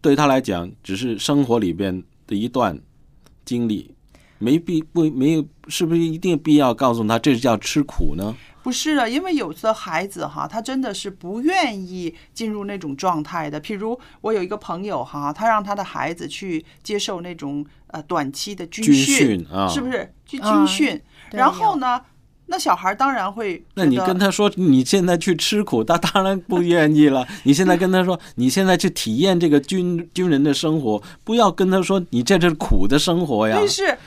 [0.00, 2.76] 对他来讲，只是生活里边的一段
[3.44, 3.94] 经历，
[4.38, 8.34] 没必不没有，是不是一定必要告诉他这叫吃苦呢？
[8.62, 13.60] 不是的，因为有的孩子哈，他真的是不愿意进入那种状态的。
[13.60, 21.00] 譬如我有一个朋友哈，他让他的孩子去接受那种呃短期的军训，啊，是不是去军训？
[21.30, 22.00] 然后呢？
[22.48, 23.60] 那小孩当然会。
[23.74, 27.26] 那你跟他说你现在去吃苦，他当然不愿意了。
[27.42, 33.56] 你现在跟他说你现在去体验这个军军人的生活，不要跟他说你这是苦的生活呀。
[33.58, 33.98] 但是，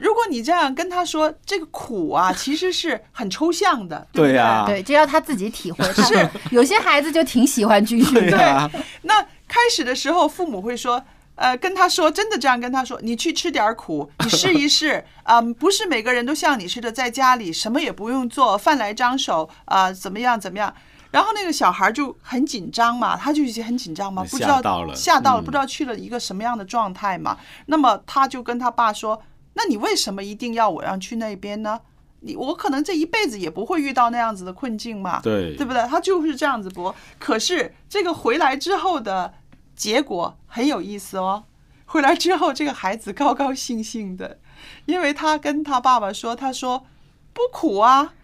[0.00, 4.06] 如果你这样跟他说这个苦啊， 其实是很抽象的。
[4.12, 5.84] 对呀，对，这要他自己体会。
[6.02, 8.30] 是有些孩子就挺喜欢军训的。
[8.30, 11.02] 对，那开始的时候父母会说。
[11.36, 20.74] 呃，跟他说，真的这样跟他说，你去吃点苦，你试一试，啊、不是每个人都像你似的，在家里什么也不用做，饭来张手，啊、怎么样怎么样。
[21.10, 27.38] 然后那个小孩就很紧张嘛，他就已经很紧张嘛，不知道吓到了吓到了，嗯不知道去了一个什么样的状态嘛。
[27.64, 29.18] 那么他就跟他爸说
[29.54, 31.80] ：“那你为什么一定要我让去那边呢？
[32.20, 35.82] 你我可能这一辈子也不会遇到那样子的困境嘛。”对对不对？
[35.88, 36.94] 他就是这样子博。
[37.18, 39.34] 可是这个回来之后的
[39.74, 41.44] 结果很有意思哦。
[41.86, 44.38] 回来之后，这个孩子高高兴兴的，
[44.86, 46.86] 因为他跟他爸爸说：“他说
[47.32, 48.14] 不苦啊，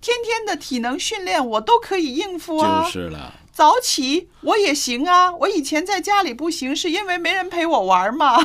[0.00, 2.82] 天天的体能训练我都可以应付啊。
[2.84, 3.34] 就是了。
[3.60, 8.38] 早起我也行啊，我以前在家里不行，是因为没人陪我玩嘛。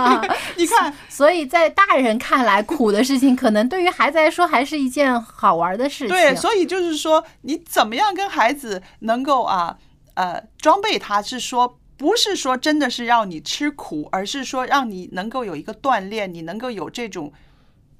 [0.56, 6.08] 你看，所以在大人看来，苦的事情可能对于孩子来说还是一件好玩的事情。
[6.08, 9.76] 对，所以就是说，你怎么样跟孩子能够啊
[10.14, 17.30] 呃装备他，是说不是说真的是让你吃苦，而是说让你能够有一个锻炼，你能够有这种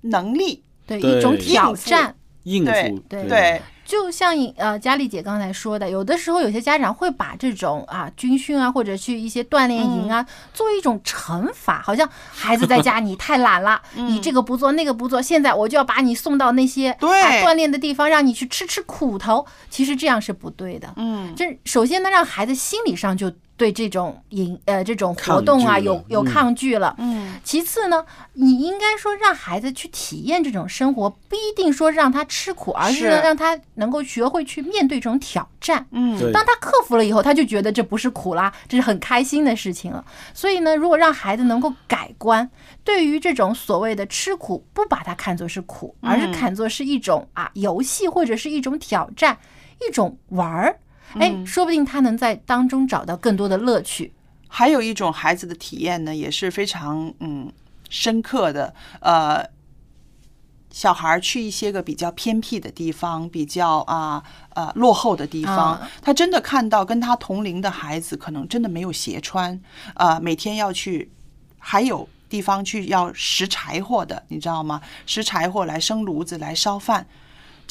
[0.00, 2.16] 能力，对对一种挑战。
[2.44, 3.62] 应对对
[3.92, 10.24] 就像呃佳丽姐刚才说的，有的时候有些家长会把这种啊军训啊，或者去一些锻炼营啊，
[10.54, 19.46] 作为一种惩罚，好像孩子在家你太懒了， 你这个不做那个不做，现在我就要把你送到那些对啊锻炼的地方，让你去吃吃苦头。
[19.68, 20.90] 其实这样是不对的。
[20.96, 26.94] 嗯，这首先呢，让孩子心理上就对这种营呃这种活动啊有有嗯抗拒了。
[26.98, 35.86] 嗯，其次呢，你应该说让孩子去体验这种生活，不一定说让他吃苦，而是让他能够学会去面对这种挑战。
[35.92, 40.04] 嗯当他克服了以后，他就觉得这不是苦啦，这是很开心的事情了。
[40.34, 42.50] 所以呢，如果让孩子能够改观，
[42.82, 49.38] 对于这种所谓的吃苦，不把它看作是苦，而是看作是一种啊游戏或者是一种挑战，
[49.86, 50.78] 一种玩儿。
[51.14, 54.12] 哎，说不定他能在当中找到更多的乐趣。
[54.48, 57.50] 还有一种孩子的体验呢，也是非常嗯
[57.88, 58.74] 深刻的。
[59.00, 59.42] 呃，
[60.70, 64.22] 小孩儿去一些个比较偏僻的地方，比较啊
[64.54, 69.58] 呃落后的地方，啊他真的看到跟他同龄的孩子可能真的没有鞋穿，
[69.94, 71.10] 呃，每天要去，
[71.58, 74.80] 还有地方去要拾柴火的，你知道吗？
[75.06, 77.06] 拾柴火来生炉子来烧饭。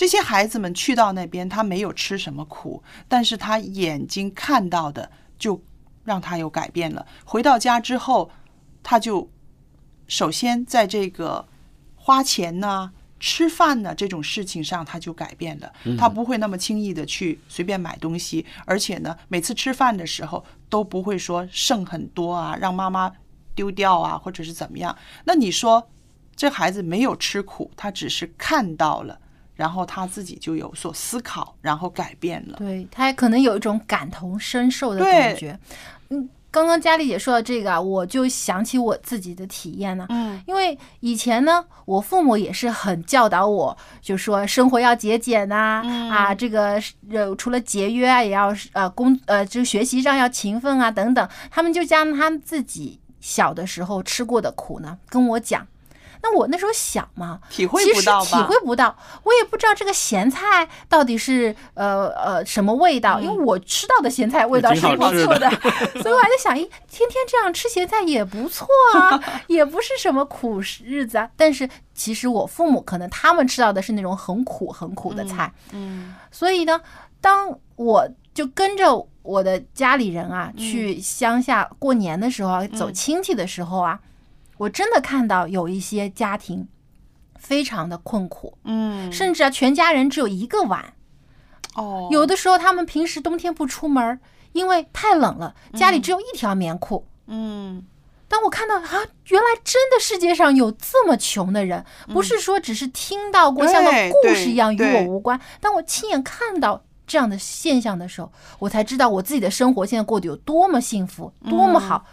[0.01, 5.63] 这些孩子们去到那边，他没有吃什么苦，但是他眼睛看到的就
[6.03, 7.05] 让他有改变了。
[7.23, 8.31] 回到家之后，
[8.81, 9.29] 他就
[10.07, 11.47] 首先在这个
[11.93, 15.71] 花钱呢、吃饭呢这种事情上，他就改变了。
[15.99, 23.11] 他不会那么轻易的去随便买东西，而且呢，每次吃饭的时候都不会说剩很多啊，让妈妈
[23.53, 24.97] 丢掉啊，或者是怎么样。
[25.25, 25.87] 那你说，
[26.35, 29.19] 这孩子没有吃苦，他只是看到了。
[29.61, 32.57] 然后他自己就有所思考，然后改变了。
[32.57, 35.55] 对他可能有一种感同身受的感觉。
[36.09, 46.81] 嗯，刚刚佳丽姐说到这个啊，我就想起我自己的体验呢、嗯因为以前呢，我父母也是很教导我，就说生活要节俭呐、啊，这个
[47.11, 51.29] 呃除了节约啊，也要呃工呃就学习上要勤奋啊等等。
[51.51, 55.67] 他们就将他们自己小的时候吃过的苦呢跟我讲。
[56.23, 65.49] 那我那时候小嘛，体会其实不到吧体会不到，我也不知道这个咸菜到底是呃呃什么味道，因为我吃到的咸菜味道是不错的，
[66.01, 71.29] 所以我还在想，一，天天这样吃咸菜也不错啊，也不是什么苦日子啊。
[71.35, 76.79] 但是其实我父母可能他们吃到的是那种很苦很苦的菜，嗯所以呢，
[77.19, 83.99] 当我就跟着我的家里人啊去乡下过年的时候啊，走亲戚的时候啊，
[84.61, 86.67] 我真的看到有一些家庭
[87.39, 90.93] 非常的困苦，嗯，甚至啊，全家人只有一个碗。
[91.75, 94.19] 哦，有的时候他们平时冬天不出门儿，
[94.51, 97.07] 因为太冷了，家里只有一条棉裤。
[97.25, 97.83] 嗯
[98.27, 98.87] 当我看到啊，
[99.29, 101.83] 原来真的世界上有这么穷的人，
[102.13, 105.41] 不是说只是听到过像个故事一样与我无关。
[105.59, 112.05] 当我亲眼看到这样的现象的时候，我才知道我自己的生活现在过得有多么幸福，多么好。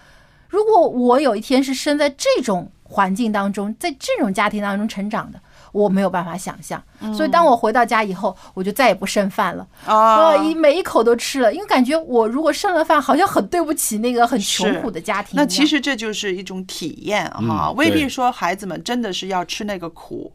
[0.49, 5.39] 如果我有一天是生在这种环境当中，在这种家庭当中成长的，
[5.73, 6.83] 我没有办法想象。
[7.15, 9.67] 所以当我回到家以后，我就再也不剩饭了。
[9.85, 15.37] 啊呃，一每一口都吃了，因为感觉我如果剩了饭，好像很对不起那个很穷苦的家庭。
[15.37, 20.33] 那其实这就是一种体验哈，嗯未必说孩子们真的是要吃那个苦，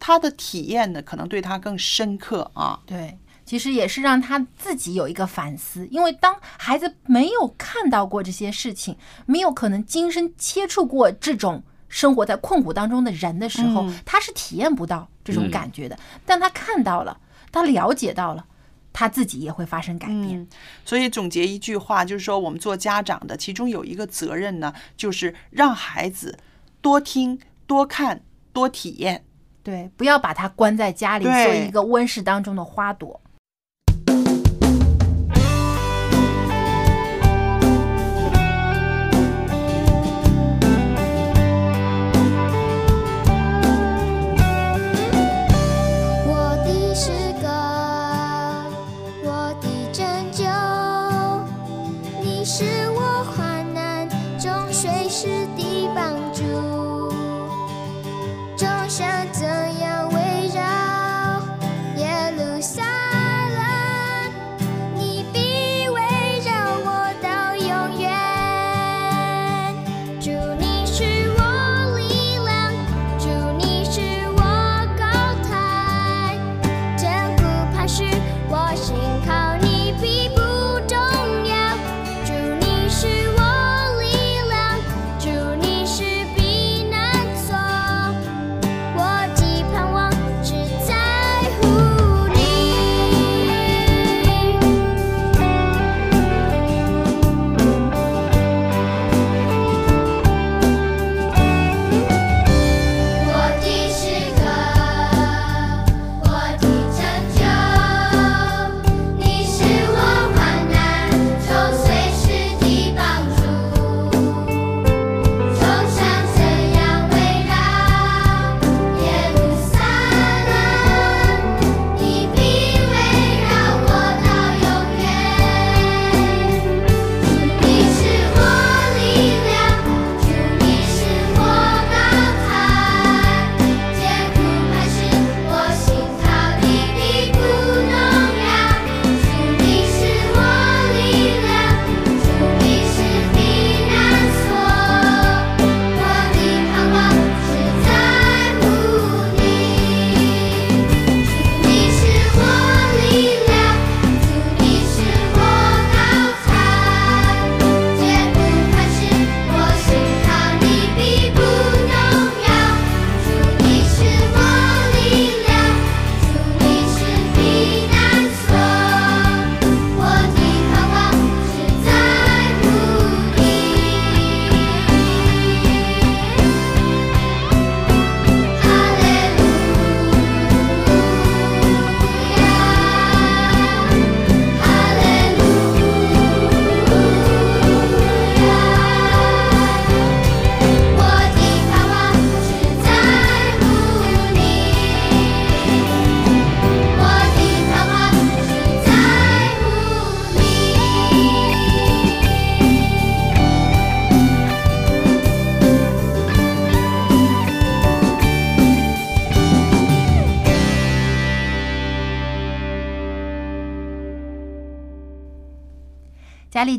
[0.00, 2.80] 他的体验呢可能对他更深刻啊。
[2.84, 3.16] 对，
[3.48, 8.94] 其实也是让他自己有一个反思，因为当孩子没有看到过这些事情，
[9.24, 15.98] 没有可能亲身接触过这种生活在困苦当中的人的时候，嗯他是体验不到这种嗯感觉的。
[16.26, 17.18] 但他看到了，
[17.50, 18.44] 他了解到了。
[18.90, 20.40] 他自己也会发生改变。
[20.40, 20.48] 嗯，
[20.84, 26.36] 所以总结一句话，就是说我们做家长的，其中有一个责任呢，就是让孩子
[26.80, 28.20] 多听、多看、
[28.52, 29.24] 多体验。
[29.62, 33.20] 对，不要把他关在家里，做一个温室当中的花朵。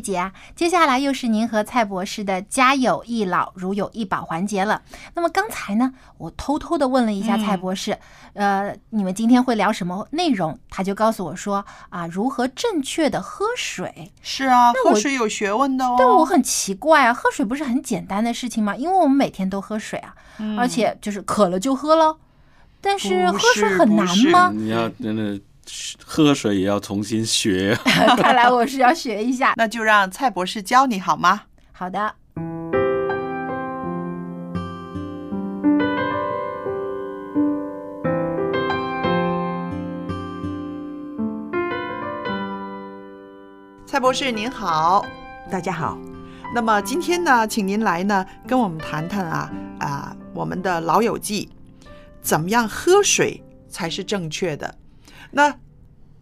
[0.00, 4.82] 丽姐啊，接下来又是您和蔡博士的“家有一老，如有一宝”环节了。
[5.14, 7.98] 那么刚才呢，我偷偷的问了一下蔡博士，
[8.32, 10.58] 呃，你们今天会聊什么内容？
[10.70, 14.10] 他就告诉我说啊，如何正确的喝水。
[14.22, 15.96] 是啊，喝水有学问的哦。
[15.98, 18.74] 但我很奇怪啊，喝水不是很简单的事情吗？
[18.74, 22.16] 因为我们每天都喝水啊，嗯而且就是渴了就喝喽。
[22.80, 24.50] 但是喝水很难吗？
[24.54, 25.38] 你要真的
[26.04, 27.76] 喝水也要重新学。
[28.18, 29.54] 看来我是要学一下。
[29.58, 31.42] 那就让蔡博士教你好吗？
[31.72, 32.14] 好的。
[43.86, 45.04] 蔡博士您好，
[45.50, 45.98] 大家好。
[46.54, 51.48] 那么今天呢，请您来呢跟我们谈谈啊啊我们的老友记，
[52.22, 54.76] 怎么样喝水才是正确的？
[55.30, 55.56] 那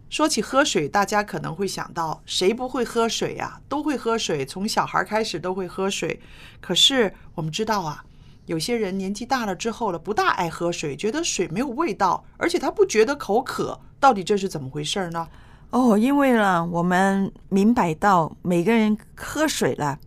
[0.08, 6.20] 说起喝水，大家可能会想到谁不会喝水呀、都会喝水，从小孩开始都会喝水。
[6.60, 8.04] 可是我们知道啊，
[8.46, 15.28] 有些人年纪大了之后了，不大爱喝水，觉得水没有味道，而且他不觉得口渴，到底这是怎么回事呢？
[15.70, 19.98] 哦，因为呢，我们明白到每个人喝水了，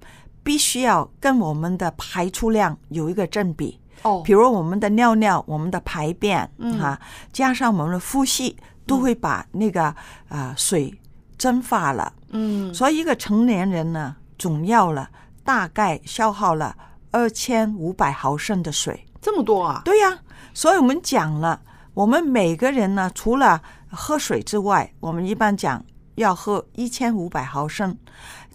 [0.41, 3.79] 必须要跟我们的排出量有一个正比。
[4.01, 6.99] 哦比如我们的尿尿、我们的排便，嗯哈、
[7.31, 8.57] 加上我们的呼吸，
[8.91, 9.95] 都会把那个啊、
[10.29, 10.93] 呃水
[11.37, 12.11] 蒸发了。
[12.33, 15.09] 嗯所以一个成年人呢，总要了
[15.43, 16.75] 大概消耗了
[17.11, 19.05] 二千五百毫升的水。
[19.21, 19.81] 这么多啊？
[19.85, 20.19] 对呀、
[20.53, 21.61] 所以我们讲了，
[21.93, 25.83] 我们每个人呢，除了喝水之外，我们一般讲
[26.15, 27.97] 要喝一千五百毫升，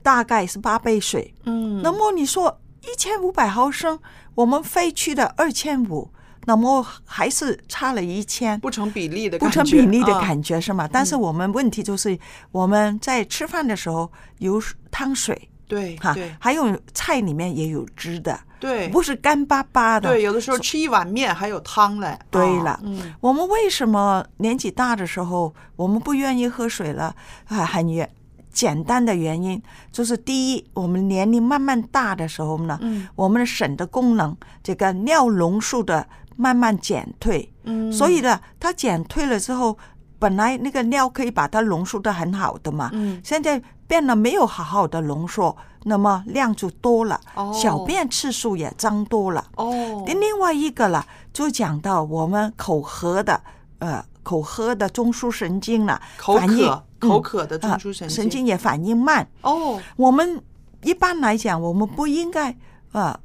[0.03, 1.35] 大概是八杯水。
[1.45, 3.99] 嗯那么你说一千五百毫升，
[4.35, 6.11] 我们废去的二千五，
[6.47, 10.89] 那么还是差了一千，不成比例的不感觉，成比例的啊感觉是吗？
[10.91, 12.19] 但是我们问题就是
[12.51, 15.35] 我们在吃饭的时候有汤水。
[15.35, 20.11] 哈对对，还有菜里面也有汁的，对不是干巴巴的。
[20.11, 22.07] 对，有的时候吃一碗面还有汤嘞。
[22.07, 27.17] 啊对了，嗯我们为什么年纪大的时候我们不愿意喝水了？
[27.49, 28.09] 啊，很原
[28.53, 36.07] 简单的原因就是第一，我们年龄慢慢大的时候呢，嗯我们的肾的功能，这个尿浓素的
[36.37, 37.93] 慢慢减退，嗯。
[37.93, 39.77] 所以呢，它减退了之后，
[40.19, 43.21] 本来那个尿可以把它浓缩的很好的嘛，嗯。
[43.25, 47.53] 现在变得没有好好的浓缩，那么量就多了，哦。
[47.53, 49.45] 小便次数也增多了。
[49.57, 53.41] 哦，另外一个了，就讲到我们口喝的
[53.79, 56.67] 呃口喝的中枢神经了，口反应
[56.99, 59.29] 渴口渴的中枢神啊经神经也反应慢。
[59.43, 60.43] 哦，我们
[60.83, 62.57] 一般来讲，我们不应该
[62.93, 63.17] 呃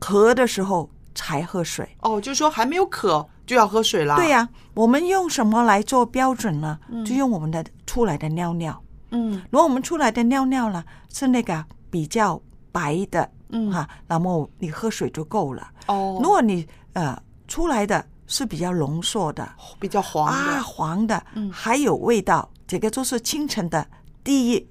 [0.00, 1.88] 咳的时候才喝水。
[2.00, 4.16] 哦，就是说还没有渴就要喝水啦。
[4.16, 6.78] 对呀、我们用什么来做标准呢？
[6.88, 8.82] 嗯就用我们的出来的尿尿。
[9.10, 10.82] 嗯如果我们出来的尿尿呢
[11.12, 12.40] 是那个比较
[12.70, 15.70] 白的，嗯哈、那么你喝水就够了。
[15.86, 19.46] 哦，如果你呃出来的是比较浓缩的
[19.78, 23.86] 比较黄的啊，黄的，嗯还有味道，这个就是清晨的
[24.24, 24.66] 第一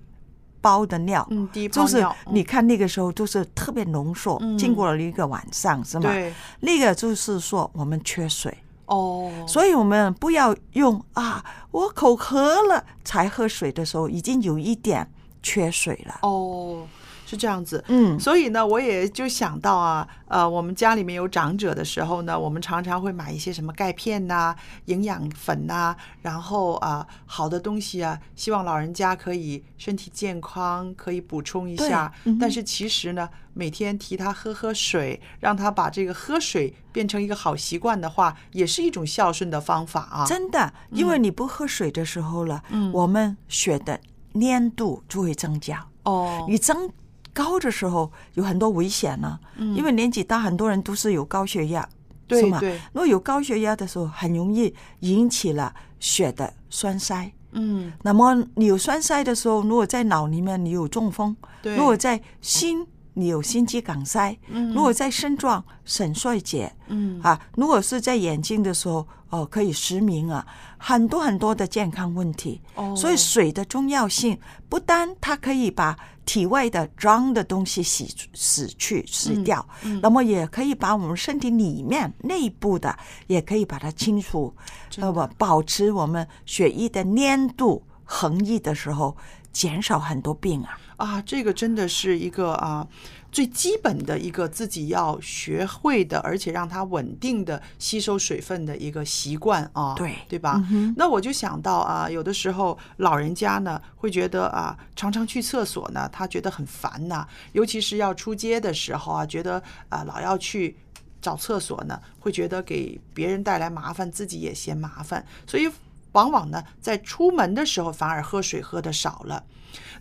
[0.61, 1.27] 包的尿，
[1.71, 6.09] 就是你看那个时候就是特别浓缩，嗯经过了一个晚上是吗？
[6.09, 8.55] 对，那个就是说我们缺水。
[8.85, 15.09] 哦，所以我们不要用啊，我口渴了才喝水的时候，已经有一点
[15.41, 16.19] 缺水了。
[16.23, 16.85] 哦，
[17.31, 17.81] 是这样子。
[17.87, 24.53] 嗯所以呢，我也就想到啊，呃，我们家里面有长者的时候呢，我们常常会买一些什么钙片呐、
[24.85, 32.11] 营养粉呐、然后啊、好的东西啊，希望老人家可以身体健康，可以补充一下。
[32.25, 40.25] 嗯但是其实呢，每天提他喝喝水，让他把这个喝水变成一个好习惯的话，也是一种孝顺的方法啊。
[40.25, 44.01] 真的，因为你不喝水的时候了，嗯我们血的
[44.33, 45.87] 粘度就会增加。
[46.03, 46.89] 哦，你增
[47.33, 49.75] 高的时候有很多危险呢、嗯。
[49.75, 51.87] 因为年纪大，很多人都是有高血压，
[52.29, 52.59] 是吗？
[52.93, 57.31] 如果有高血压的时候，很容易引起了血的栓塞。
[57.53, 64.73] 嗯，那么你有栓塞的时候，如果在脑里面你有中风，如果在心你有心肌梗塞，嗯。
[64.73, 67.19] 如果在肾脏肾衰竭，嗯。
[67.21, 70.45] 啊，如果是在眼睛的时候，哦，可以失明啊，
[70.77, 72.61] 很多很多的健康问题。
[72.75, 72.95] 哦。
[72.95, 74.37] 所以水的重要性
[74.69, 82.95] 不单它可以把体外的脏的东西洗洗去洗掉，嗯那么也可以把我们身体里面内部的
[83.27, 84.53] 也可以把它清除，
[84.97, 89.17] 那么保持我们血液的粘度恒毅的时候，
[89.51, 90.79] 减少很多病啊。
[90.97, 92.87] 啊，这个真的是一个啊
[93.31, 100.63] 最基本的一个自己要学会的，而且让它稳定的吸收水分的一个习惯啊，对对吧？
[100.71, 110.77] 嗯那我就想到啊，有的时候老人家呢会觉得啊，常常去厕所呢，他觉得很烦呐、尤其是要出街的时候啊，觉得啊老要去。
[111.23, 115.69] 找厕所呢，会觉得给别人带来麻烦，自己也嫌麻烦，所以
[116.13, 119.43] 往往呢，在出门的时候反而喝水喝的少了。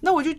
[0.01, 0.35] 那我就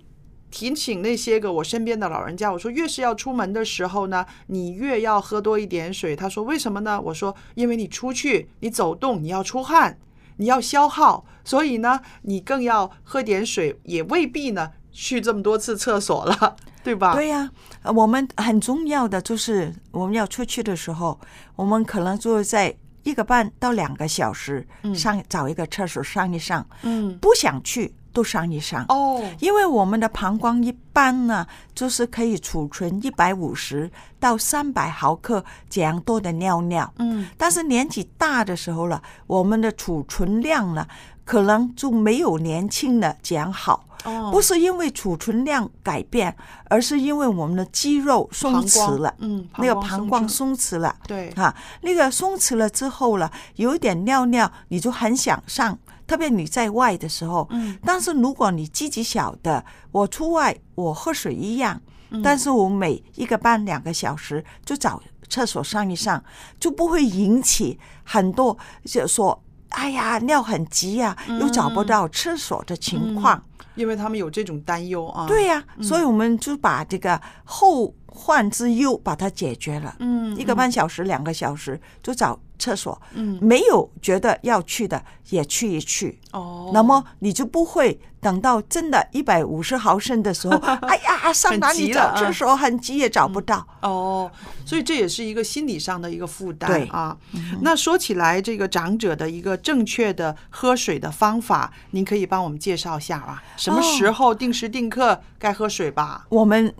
[0.49, 6.15] 提醒那些个我身边的老人家，我说越是要出门的时候呢，你越要喝多一点水。
[6.15, 6.99] 他说为什么呢？
[6.99, 9.97] 我说因为你出去，你走动，你要出汗，
[10.37, 17.13] 你要消耗，所以呢，你更要喝点水，也未必呢去这么多次厕所了， 对吧？
[17.13, 17.49] 对呀、
[17.95, 21.17] 我们很重要的就是我们要出去的时候，
[21.55, 28.85] 我们可能就在一个半到两个小时嗯上、找一个厕所上一上，嗯，不想去都上一上。
[28.89, 33.89] 哦，因为我们的膀胱一般呢，就是可以储存一百五十
[34.19, 36.93] 到三百毫克这样多的尿尿。
[36.97, 40.85] 嗯，但是年纪大的时候了，我们的储存量呢，
[41.23, 43.85] 可能就没有年轻的这样好。
[44.03, 44.29] 哦。
[44.31, 46.35] 不是因为储存量改变，
[46.69, 51.31] 而是因为我们的肌肉松弛了，嗯那个膀胱松弛了，对。
[51.31, 55.77] 哈，那个松弛了之后了，有一点尿尿，你就很想上，
[56.07, 62.21] 特别你在外的时候，嗯，但是如果你自己晓得，我出外我喝水一样，嗯。
[62.21, 66.23] 但是我每一个半两个小时就找厕所上一上，
[66.59, 69.41] 就不会引起很多就说。
[69.71, 73.37] 哎呀，尿很急呀、又找不到厕所的情况。
[73.37, 73.43] 嗯
[73.75, 75.25] 因为他们有这种担忧啊。
[75.27, 79.95] 对呀、嗯所以我们就把这个后患之忧把它解决了。
[79.99, 86.19] 嗯一个半小时、两个小时就找厕所，嗯没有觉得要去的也去一去。
[86.31, 90.55] 哦那么你就不会等到真的一百五十毫升的时候，
[90.87, 93.65] 哎呀，上哪里找厕所很急也找不到。
[93.81, 94.31] 哦，
[94.65, 97.17] 所以这也是一个心理上的一个负担对啊。
[97.61, 103.43] 那说起来，这个长者的一个正确的喝水的方法，您可以帮我们介绍一下吧？
[103.57, 106.25] 什么时候定时定刻该喝水吧？
[106.29, 106.73] 我们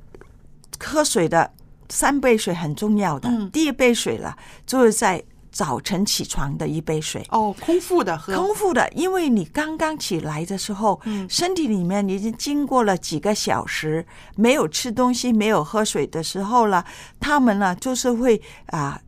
[0.80, 1.52] 喝水的
[1.90, 5.22] 三杯水很重要的，嗯第一杯水了，就是在
[5.52, 7.26] 早晨起床的一杯水。
[7.30, 16.86] 哦，空腹的喝，空腹的，因为你刚刚起来的时候，嗯身体里面已经经过了几个小时没有吃东西、没有喝水的时候了，
[17.20, 19.00] 他们呢就是会啊、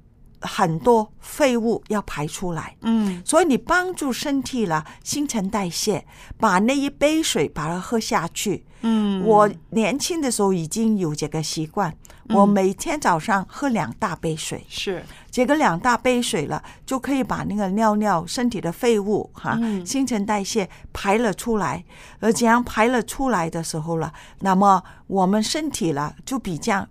[0.41, 2.75] 很多废物要排出来。
[2.81, 6.05] 嗯所以你帮助身体了新陈代谢，
[6.37, 8.65] 把那一杯水把它喝下去。
[8.83, 11.89] 嗯我年轻的时候已经有这个习惯，
[12.29, 14.65] 嗯我每天早上喝两大杯水。
[14.69, 21.83] 是这个两大杯水了，就可以把那个尿尿、身体的废物哈、嗯新陈代谢排了出来。
[22.19, 26.87] 而这样排了出来的时候了，那么我们身体了就比较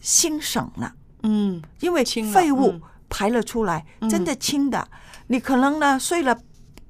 [0.00, 4.88] 清省了，嗯因为废物嗯排了出来，嗯真的轻的。
[5.28, 6.38] 你可能呢睡了。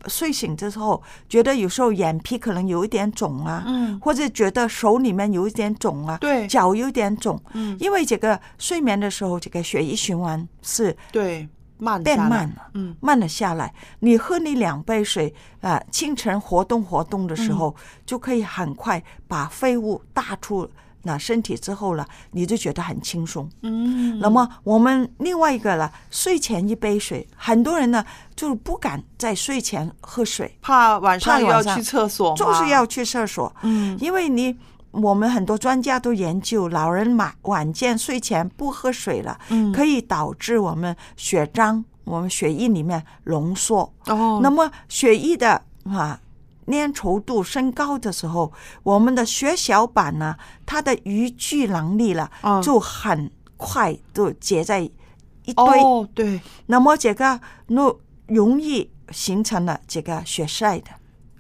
[0.09, 3.99] 睡醒之后，觉得有时候眼皮可能有一点肿啊，嗯。
[4.01, 6.47] 或者觉得手里面有一点肿啊，对。
[6.47, 7.77] 脚有点肿，嗯。
[7.81, 11.49] 因为这个睡眠的时候，这个血液循环是对
[11.79, 12.95] 慢变慢了，嗯。
[13.01, 13.73] 慢了下来。
[14.01, 17.57] 你喝你两杯水啊、清晨活动活动的时嗯。
[17.57, 17.77] 候，
[18.07, 20.69] 就可以很快把废物大出
[21.05, 23.49] 那身体之后呢，你就觉得很轻松。
[23.63, 33.55] 嗯，那么我们另外一个呢，睡前一杯水，很多人呢就不敢在睡前喝水，怕晚上要去厕所，就是要去厕所。
[33.63, 34.57] 嗯因为你
[34.91, 43.93] 我们很多专家都研究，老人晚晚间睡前不喝水了，嗯可以导致我们血浆、我们血液里面浓缩。
[44.07, 46.19] 哦，那么血液的啊
[46.67, 48.53] 粘稠度升高的时候，
[48.83, 55.81] 我们的血小板呢，它的凝聚能力了，嗯就很快就结在一堆。
[55.81, 57.95] 哦对，那么这个那
[58.27, 60.91] 容易形成了这个血塞的。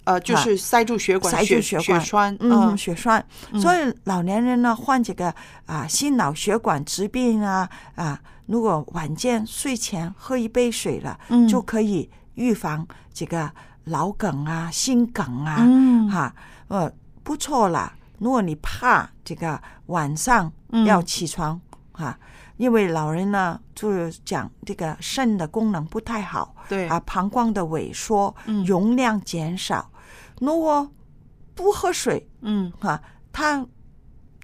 [0.05, 3.27] 呃，就是塞住血管，塞住血血管栓，嗯，血栓。
[3.53, 13.51] 嗯所以老年人呢，患这个啊心脑血管疾病啊啊，如果晚间睡前喝一杯水了，嗯就可以预防这个
[13.85, 16.09] 脑梗啊、心梗啊，嗯。
[16.11, 16.35] 哈，
[16.68, 17.95] 呃，不错啦。
[18.18, 20.85] 如果你怕这个晚上嗯。
[20.87, 21.61] 要起床
[21.93, 22.18] 哈、
[22.57, 26.89] 因为老人呢，就是讲这个肾的功能不太好，对。
[26.89, 28.64] 啊，膀胱的萎缩，嗯。
[28.64, 29.91] 容量减少。
[30.41, 30.91] 如果
[31.55, 32.72] 不喝水，嗯。
[32.80, 33.01] 哈、
[33.32, 33.66] 他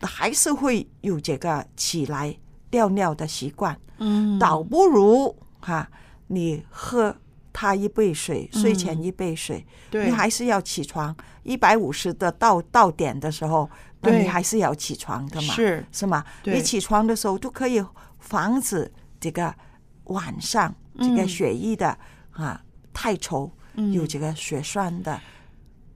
[0.03, 2.36] 还是会有这个起来
[2.70, 5.88] 尿尿的习惯，嗯，倒不如哈、
[6.28, 7.14] 你喝
[7.53, 10.07] 他一杯水，嗯睡前一杯水，对。
[10.07, 11.14] 你还是要起床。
[11.42, 13.68] 一百五十的到到点的时候，
[14.03, 14.22] 那对。
[14.22, 15.84] 你还是要起床的嘛，是。
[15.90, 16.24] 是吗？
[16.44, 17.82] 你起床的时候就可以
[18.18, 19.55] 防止这个
[20.05, 21.28] 晚上这个嗯。
[21.28, 21.96] 血液的、
[22.32, 22.61] 啊
[22.92, 23.92] 太稠，嗯。
[23.92, 25.20] 有这个血栓的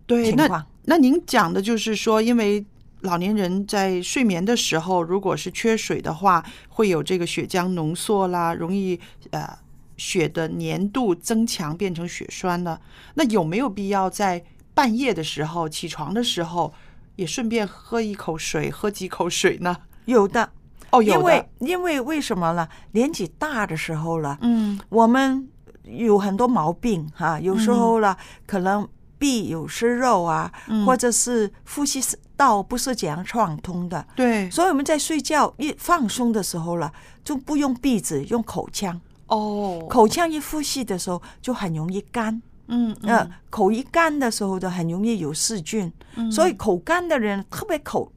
[0.06, 0.66] 对，那情况。
[0.84, 2.64] 那您讲的就是说，因为
[3.00, 8.98] 老年人在睡眠的时候，如果是缺水的话，会有这个血浆浓缩啦，容易
[9.30, 9.58] 呃
[9.96, 12.80] 血的粘度增强，变成血栓了。
[13.14, 16.72] 那有没有必要在半夜的时候起床的时候，
[17.16, 19.76] 也顺便喝一口水，喝几口水呢？
[20.06, 20.50] 有的
[20.90, 22.68] 哦，有的因为因为为什么呢？
[22.92, 25.48] 年纪大的时候了，嗯我们
[25.84, 28.16] 有很多毛病哈、有时候了、
[28.46, 28.86] 可能
[29.18, 32.00] 臂有湿肉啊，嗯或者是呼吸
[32.36, 36.92] 道不是这样畅通的，对所以我们在睡觉一放松的时候了，
[37.22, 39.00] 就不用鼻子，用口腔。
[39.26, 46.30] 哦，口腔一呼吸的时候就很容易干，嗯呃，口一干的时候就很容易有细菌，嗯。
[46.30, 48.12] 所以口干的人特别口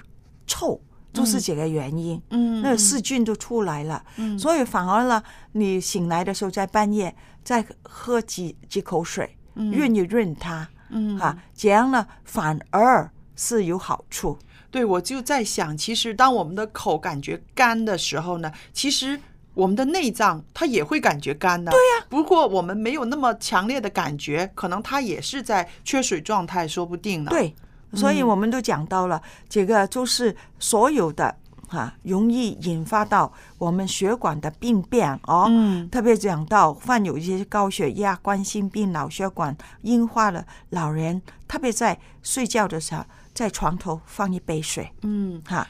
[0.45, 0.79] 臭，
[1.13, 2.21] 就是这个原因。
[2.31, 4.37] 嗯那个细菌就出来了，嗯。
[4.37, 9.71] 所以反而呢，你醒来的时候在半夜再喝几几口水，嗯。
[9.71, 11.17] 润一润它，嗯。
[11.19, 14.37] 啊，这样呢反而是有好处。
[14.69, 19.17] 对，我就在想，其实当我们的口感觉干的时候呢，其实
[19.57, 21.71] 我们的内脏它也会感觉干的。
[21.71, 27.31] 对呀、不过我们没有那么强烈的感觉，可能它也是在缺水状态，说不定呢。
[27.31, 27.55] 对，
[27.93, 31.35] 所以嗯我们都讲到了，这个就是所有的
[31.67, 35.47] 哈、容易引发到我们血管的病变哦。
[35.49, 43.03] 嗯特别讲到患有一些高血压、冠心病、脑血管硬化的老人，特别在睡觉的时候
[43.33, 45.67] 在床头放一杯水，嗯哈，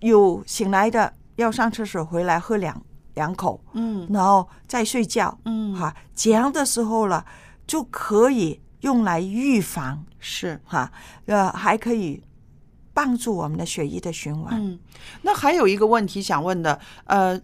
[0.00, 2.82] 有醒来的要上厕所回来喝两
[3.14, 7.24] 两口，嗯然后再睡觉，嗯哈，这样的时候了
[7.66, 10.90] 就可以用来预防，是哈，
[11.26, 12.22] 呃，还可以
[12.94, 14.54] 帮助我们的血液的循环。
[14.60, 14.78] 嗯，
[15.22, 17.40] 那还有一个问题想问的，呃，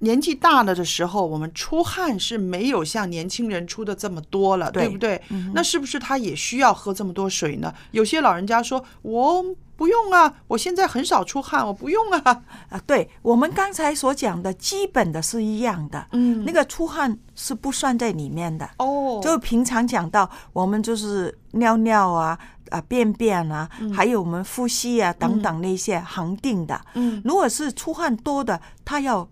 [0.00, 5.20] 年纪大了的时候，我们出汗是没有像年轻人出的这么多了，对对不对？
[5.30, 7.74] 嗯那是不是他也需要喝这么多水呢？
[7.90, 9.44] 有些老人家说，我
[9.78, 12.42] 不用啊，我现在很少出汗，我不用啊。
[12.68, 18.68] 啊，对我们刚才所讲的基本的是一样的，嗯那个出汗是不算在里面的。
[18.78, 22.36] 哦，就平常讲到我们就是尿尿啊、
[22.70, 26.78] 啊便便啊，还有我们呼吸啊等等那些恒定的。
[26.94, 29.28] 嗯如果是出汗多的，它要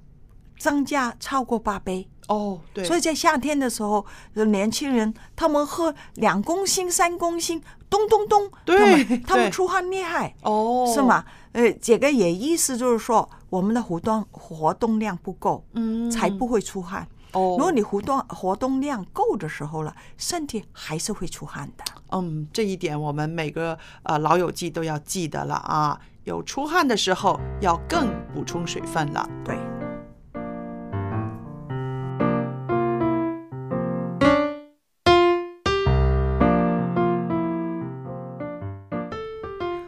[0.58, 2.08] 增加超过八杯。
[2.28, 4.04] 哦，对，所以在夏天的时候，
[4.34, 11.24] 呃年轻人他们喝两公斤、三公斤，咚咚咚，对他们 他们出汗厉害，哦，是吗？？
[11.52, 17.06] 呃，这个也意思就是说，我们的活动活动量不够，嗯，才不会出汗。
[17.32, 17.56] 哦。
[17.56, 21.84] 如果你活动活动量够的时候了，身体还是会出汗的。
[22.10, 25.98] 嗯，这一点我们每个呃老友记都要记得了啊。
[26.24, 29.28] 有出汗的时候，要更补充水分了。
[29.44, 29.56] 对。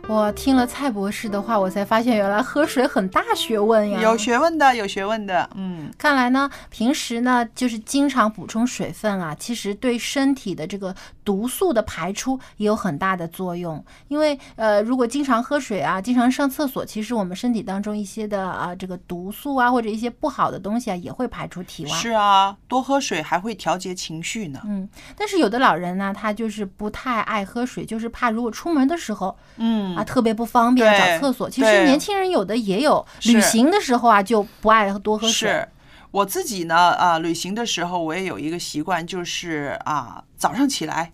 [0.08, 4.00] 我听了蔡博士的话，我才发现原来喝水很大学问呀。
[4.00, 13.84] 有学问的，有学问的，嗯，看来呢，平时呢就是经常补充水分啊，其实对身体的这个毒素的排出也有很大的作用。
[14.08, 21.90] 因为呃，如果经常喝水啊，经常上厕所，其实我们身体当中一些的啊这个毒素啊或者一些不好的东西啊也会排出体外。
[21.90, 24.62] 是啊，多喝水还会调节情绪呢。
[24.64, 24.88] 嗯，
[25.18, 31.48] 但是有的老人呢，他就是不太爱喝水，就是怕如果出门的时候，嗯啊特别不方便找厕所。
[31.48, 35.48] 其实年轻人有的也有，旅行的时候啊就不爱多喝水。
[35.48, 35.68] 是
[36.10, 41.12] 我自己呢，啊，旅行的时候我也有一个习惯，就是啊，早上起来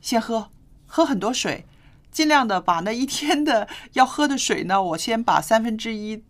[0.00, 0.48] 先喝
[0.86, 1.64] 喝很多水，
[2.10, 6.22] 尽量的把那一天的 要喝的水呢，我先把三分之一。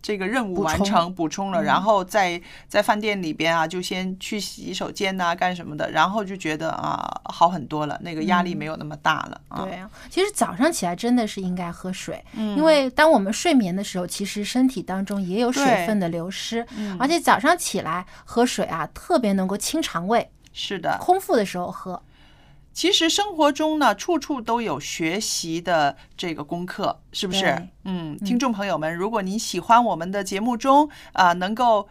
[0.00, 1.64] 这个任务完成补充了，嗯。
[1.64, 9.64] 然后在在饭店里边啊，就先去洗手间呐、干什么的，然后就觉得啊好很多了，那个压力没有那么大了啊。
[9.64, 12.56] 对啊，其实早上起来真的是应该喝水，嗯。
[12.56, 16.96] 因为当我们睡眠的时候，其实身体当中也有水分的流失，嗯。
[16.98, 22.00] 而且早上起来喝水啊，特别能够清肠胃，是的，空腹的时候喝。
[22.78, 27.68] 其实生活中呢，处处都有学习的这个功课，是不是？
[27.82, 31.88] 嗯，听众朋友们，如果您喜欢我们的节目中啊、能够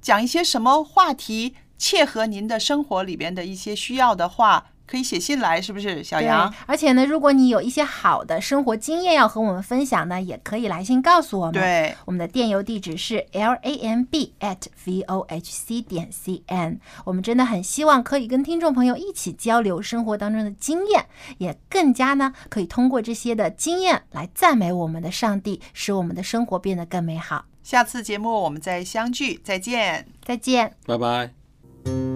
[0.00, 11.54] 讲一些什么话题，切合您的生活里边的一些需要的话，可以写信来，是不是，小对杨？，而且呢，如果你有一些好的生活经验要和我们分享呢，也可以来信告诉我们。
[11.54, 16.80] 对，我们的电邮地址是 l a m b at v o h c 点 c n。
[17.04, 21.06] 我们真的很希望可以跟听众朋友一起交流生活当中的经验，
[21.38, 27.44] 也更加呢可以通过这些的经验来赞美我们的上帝，使我们的生活变得更美好。
[27.62, 30.08] 下次节目我们再相聚，再见。
[30.24, 30.74] 再见。
[30.84, 32.09] 拜拜。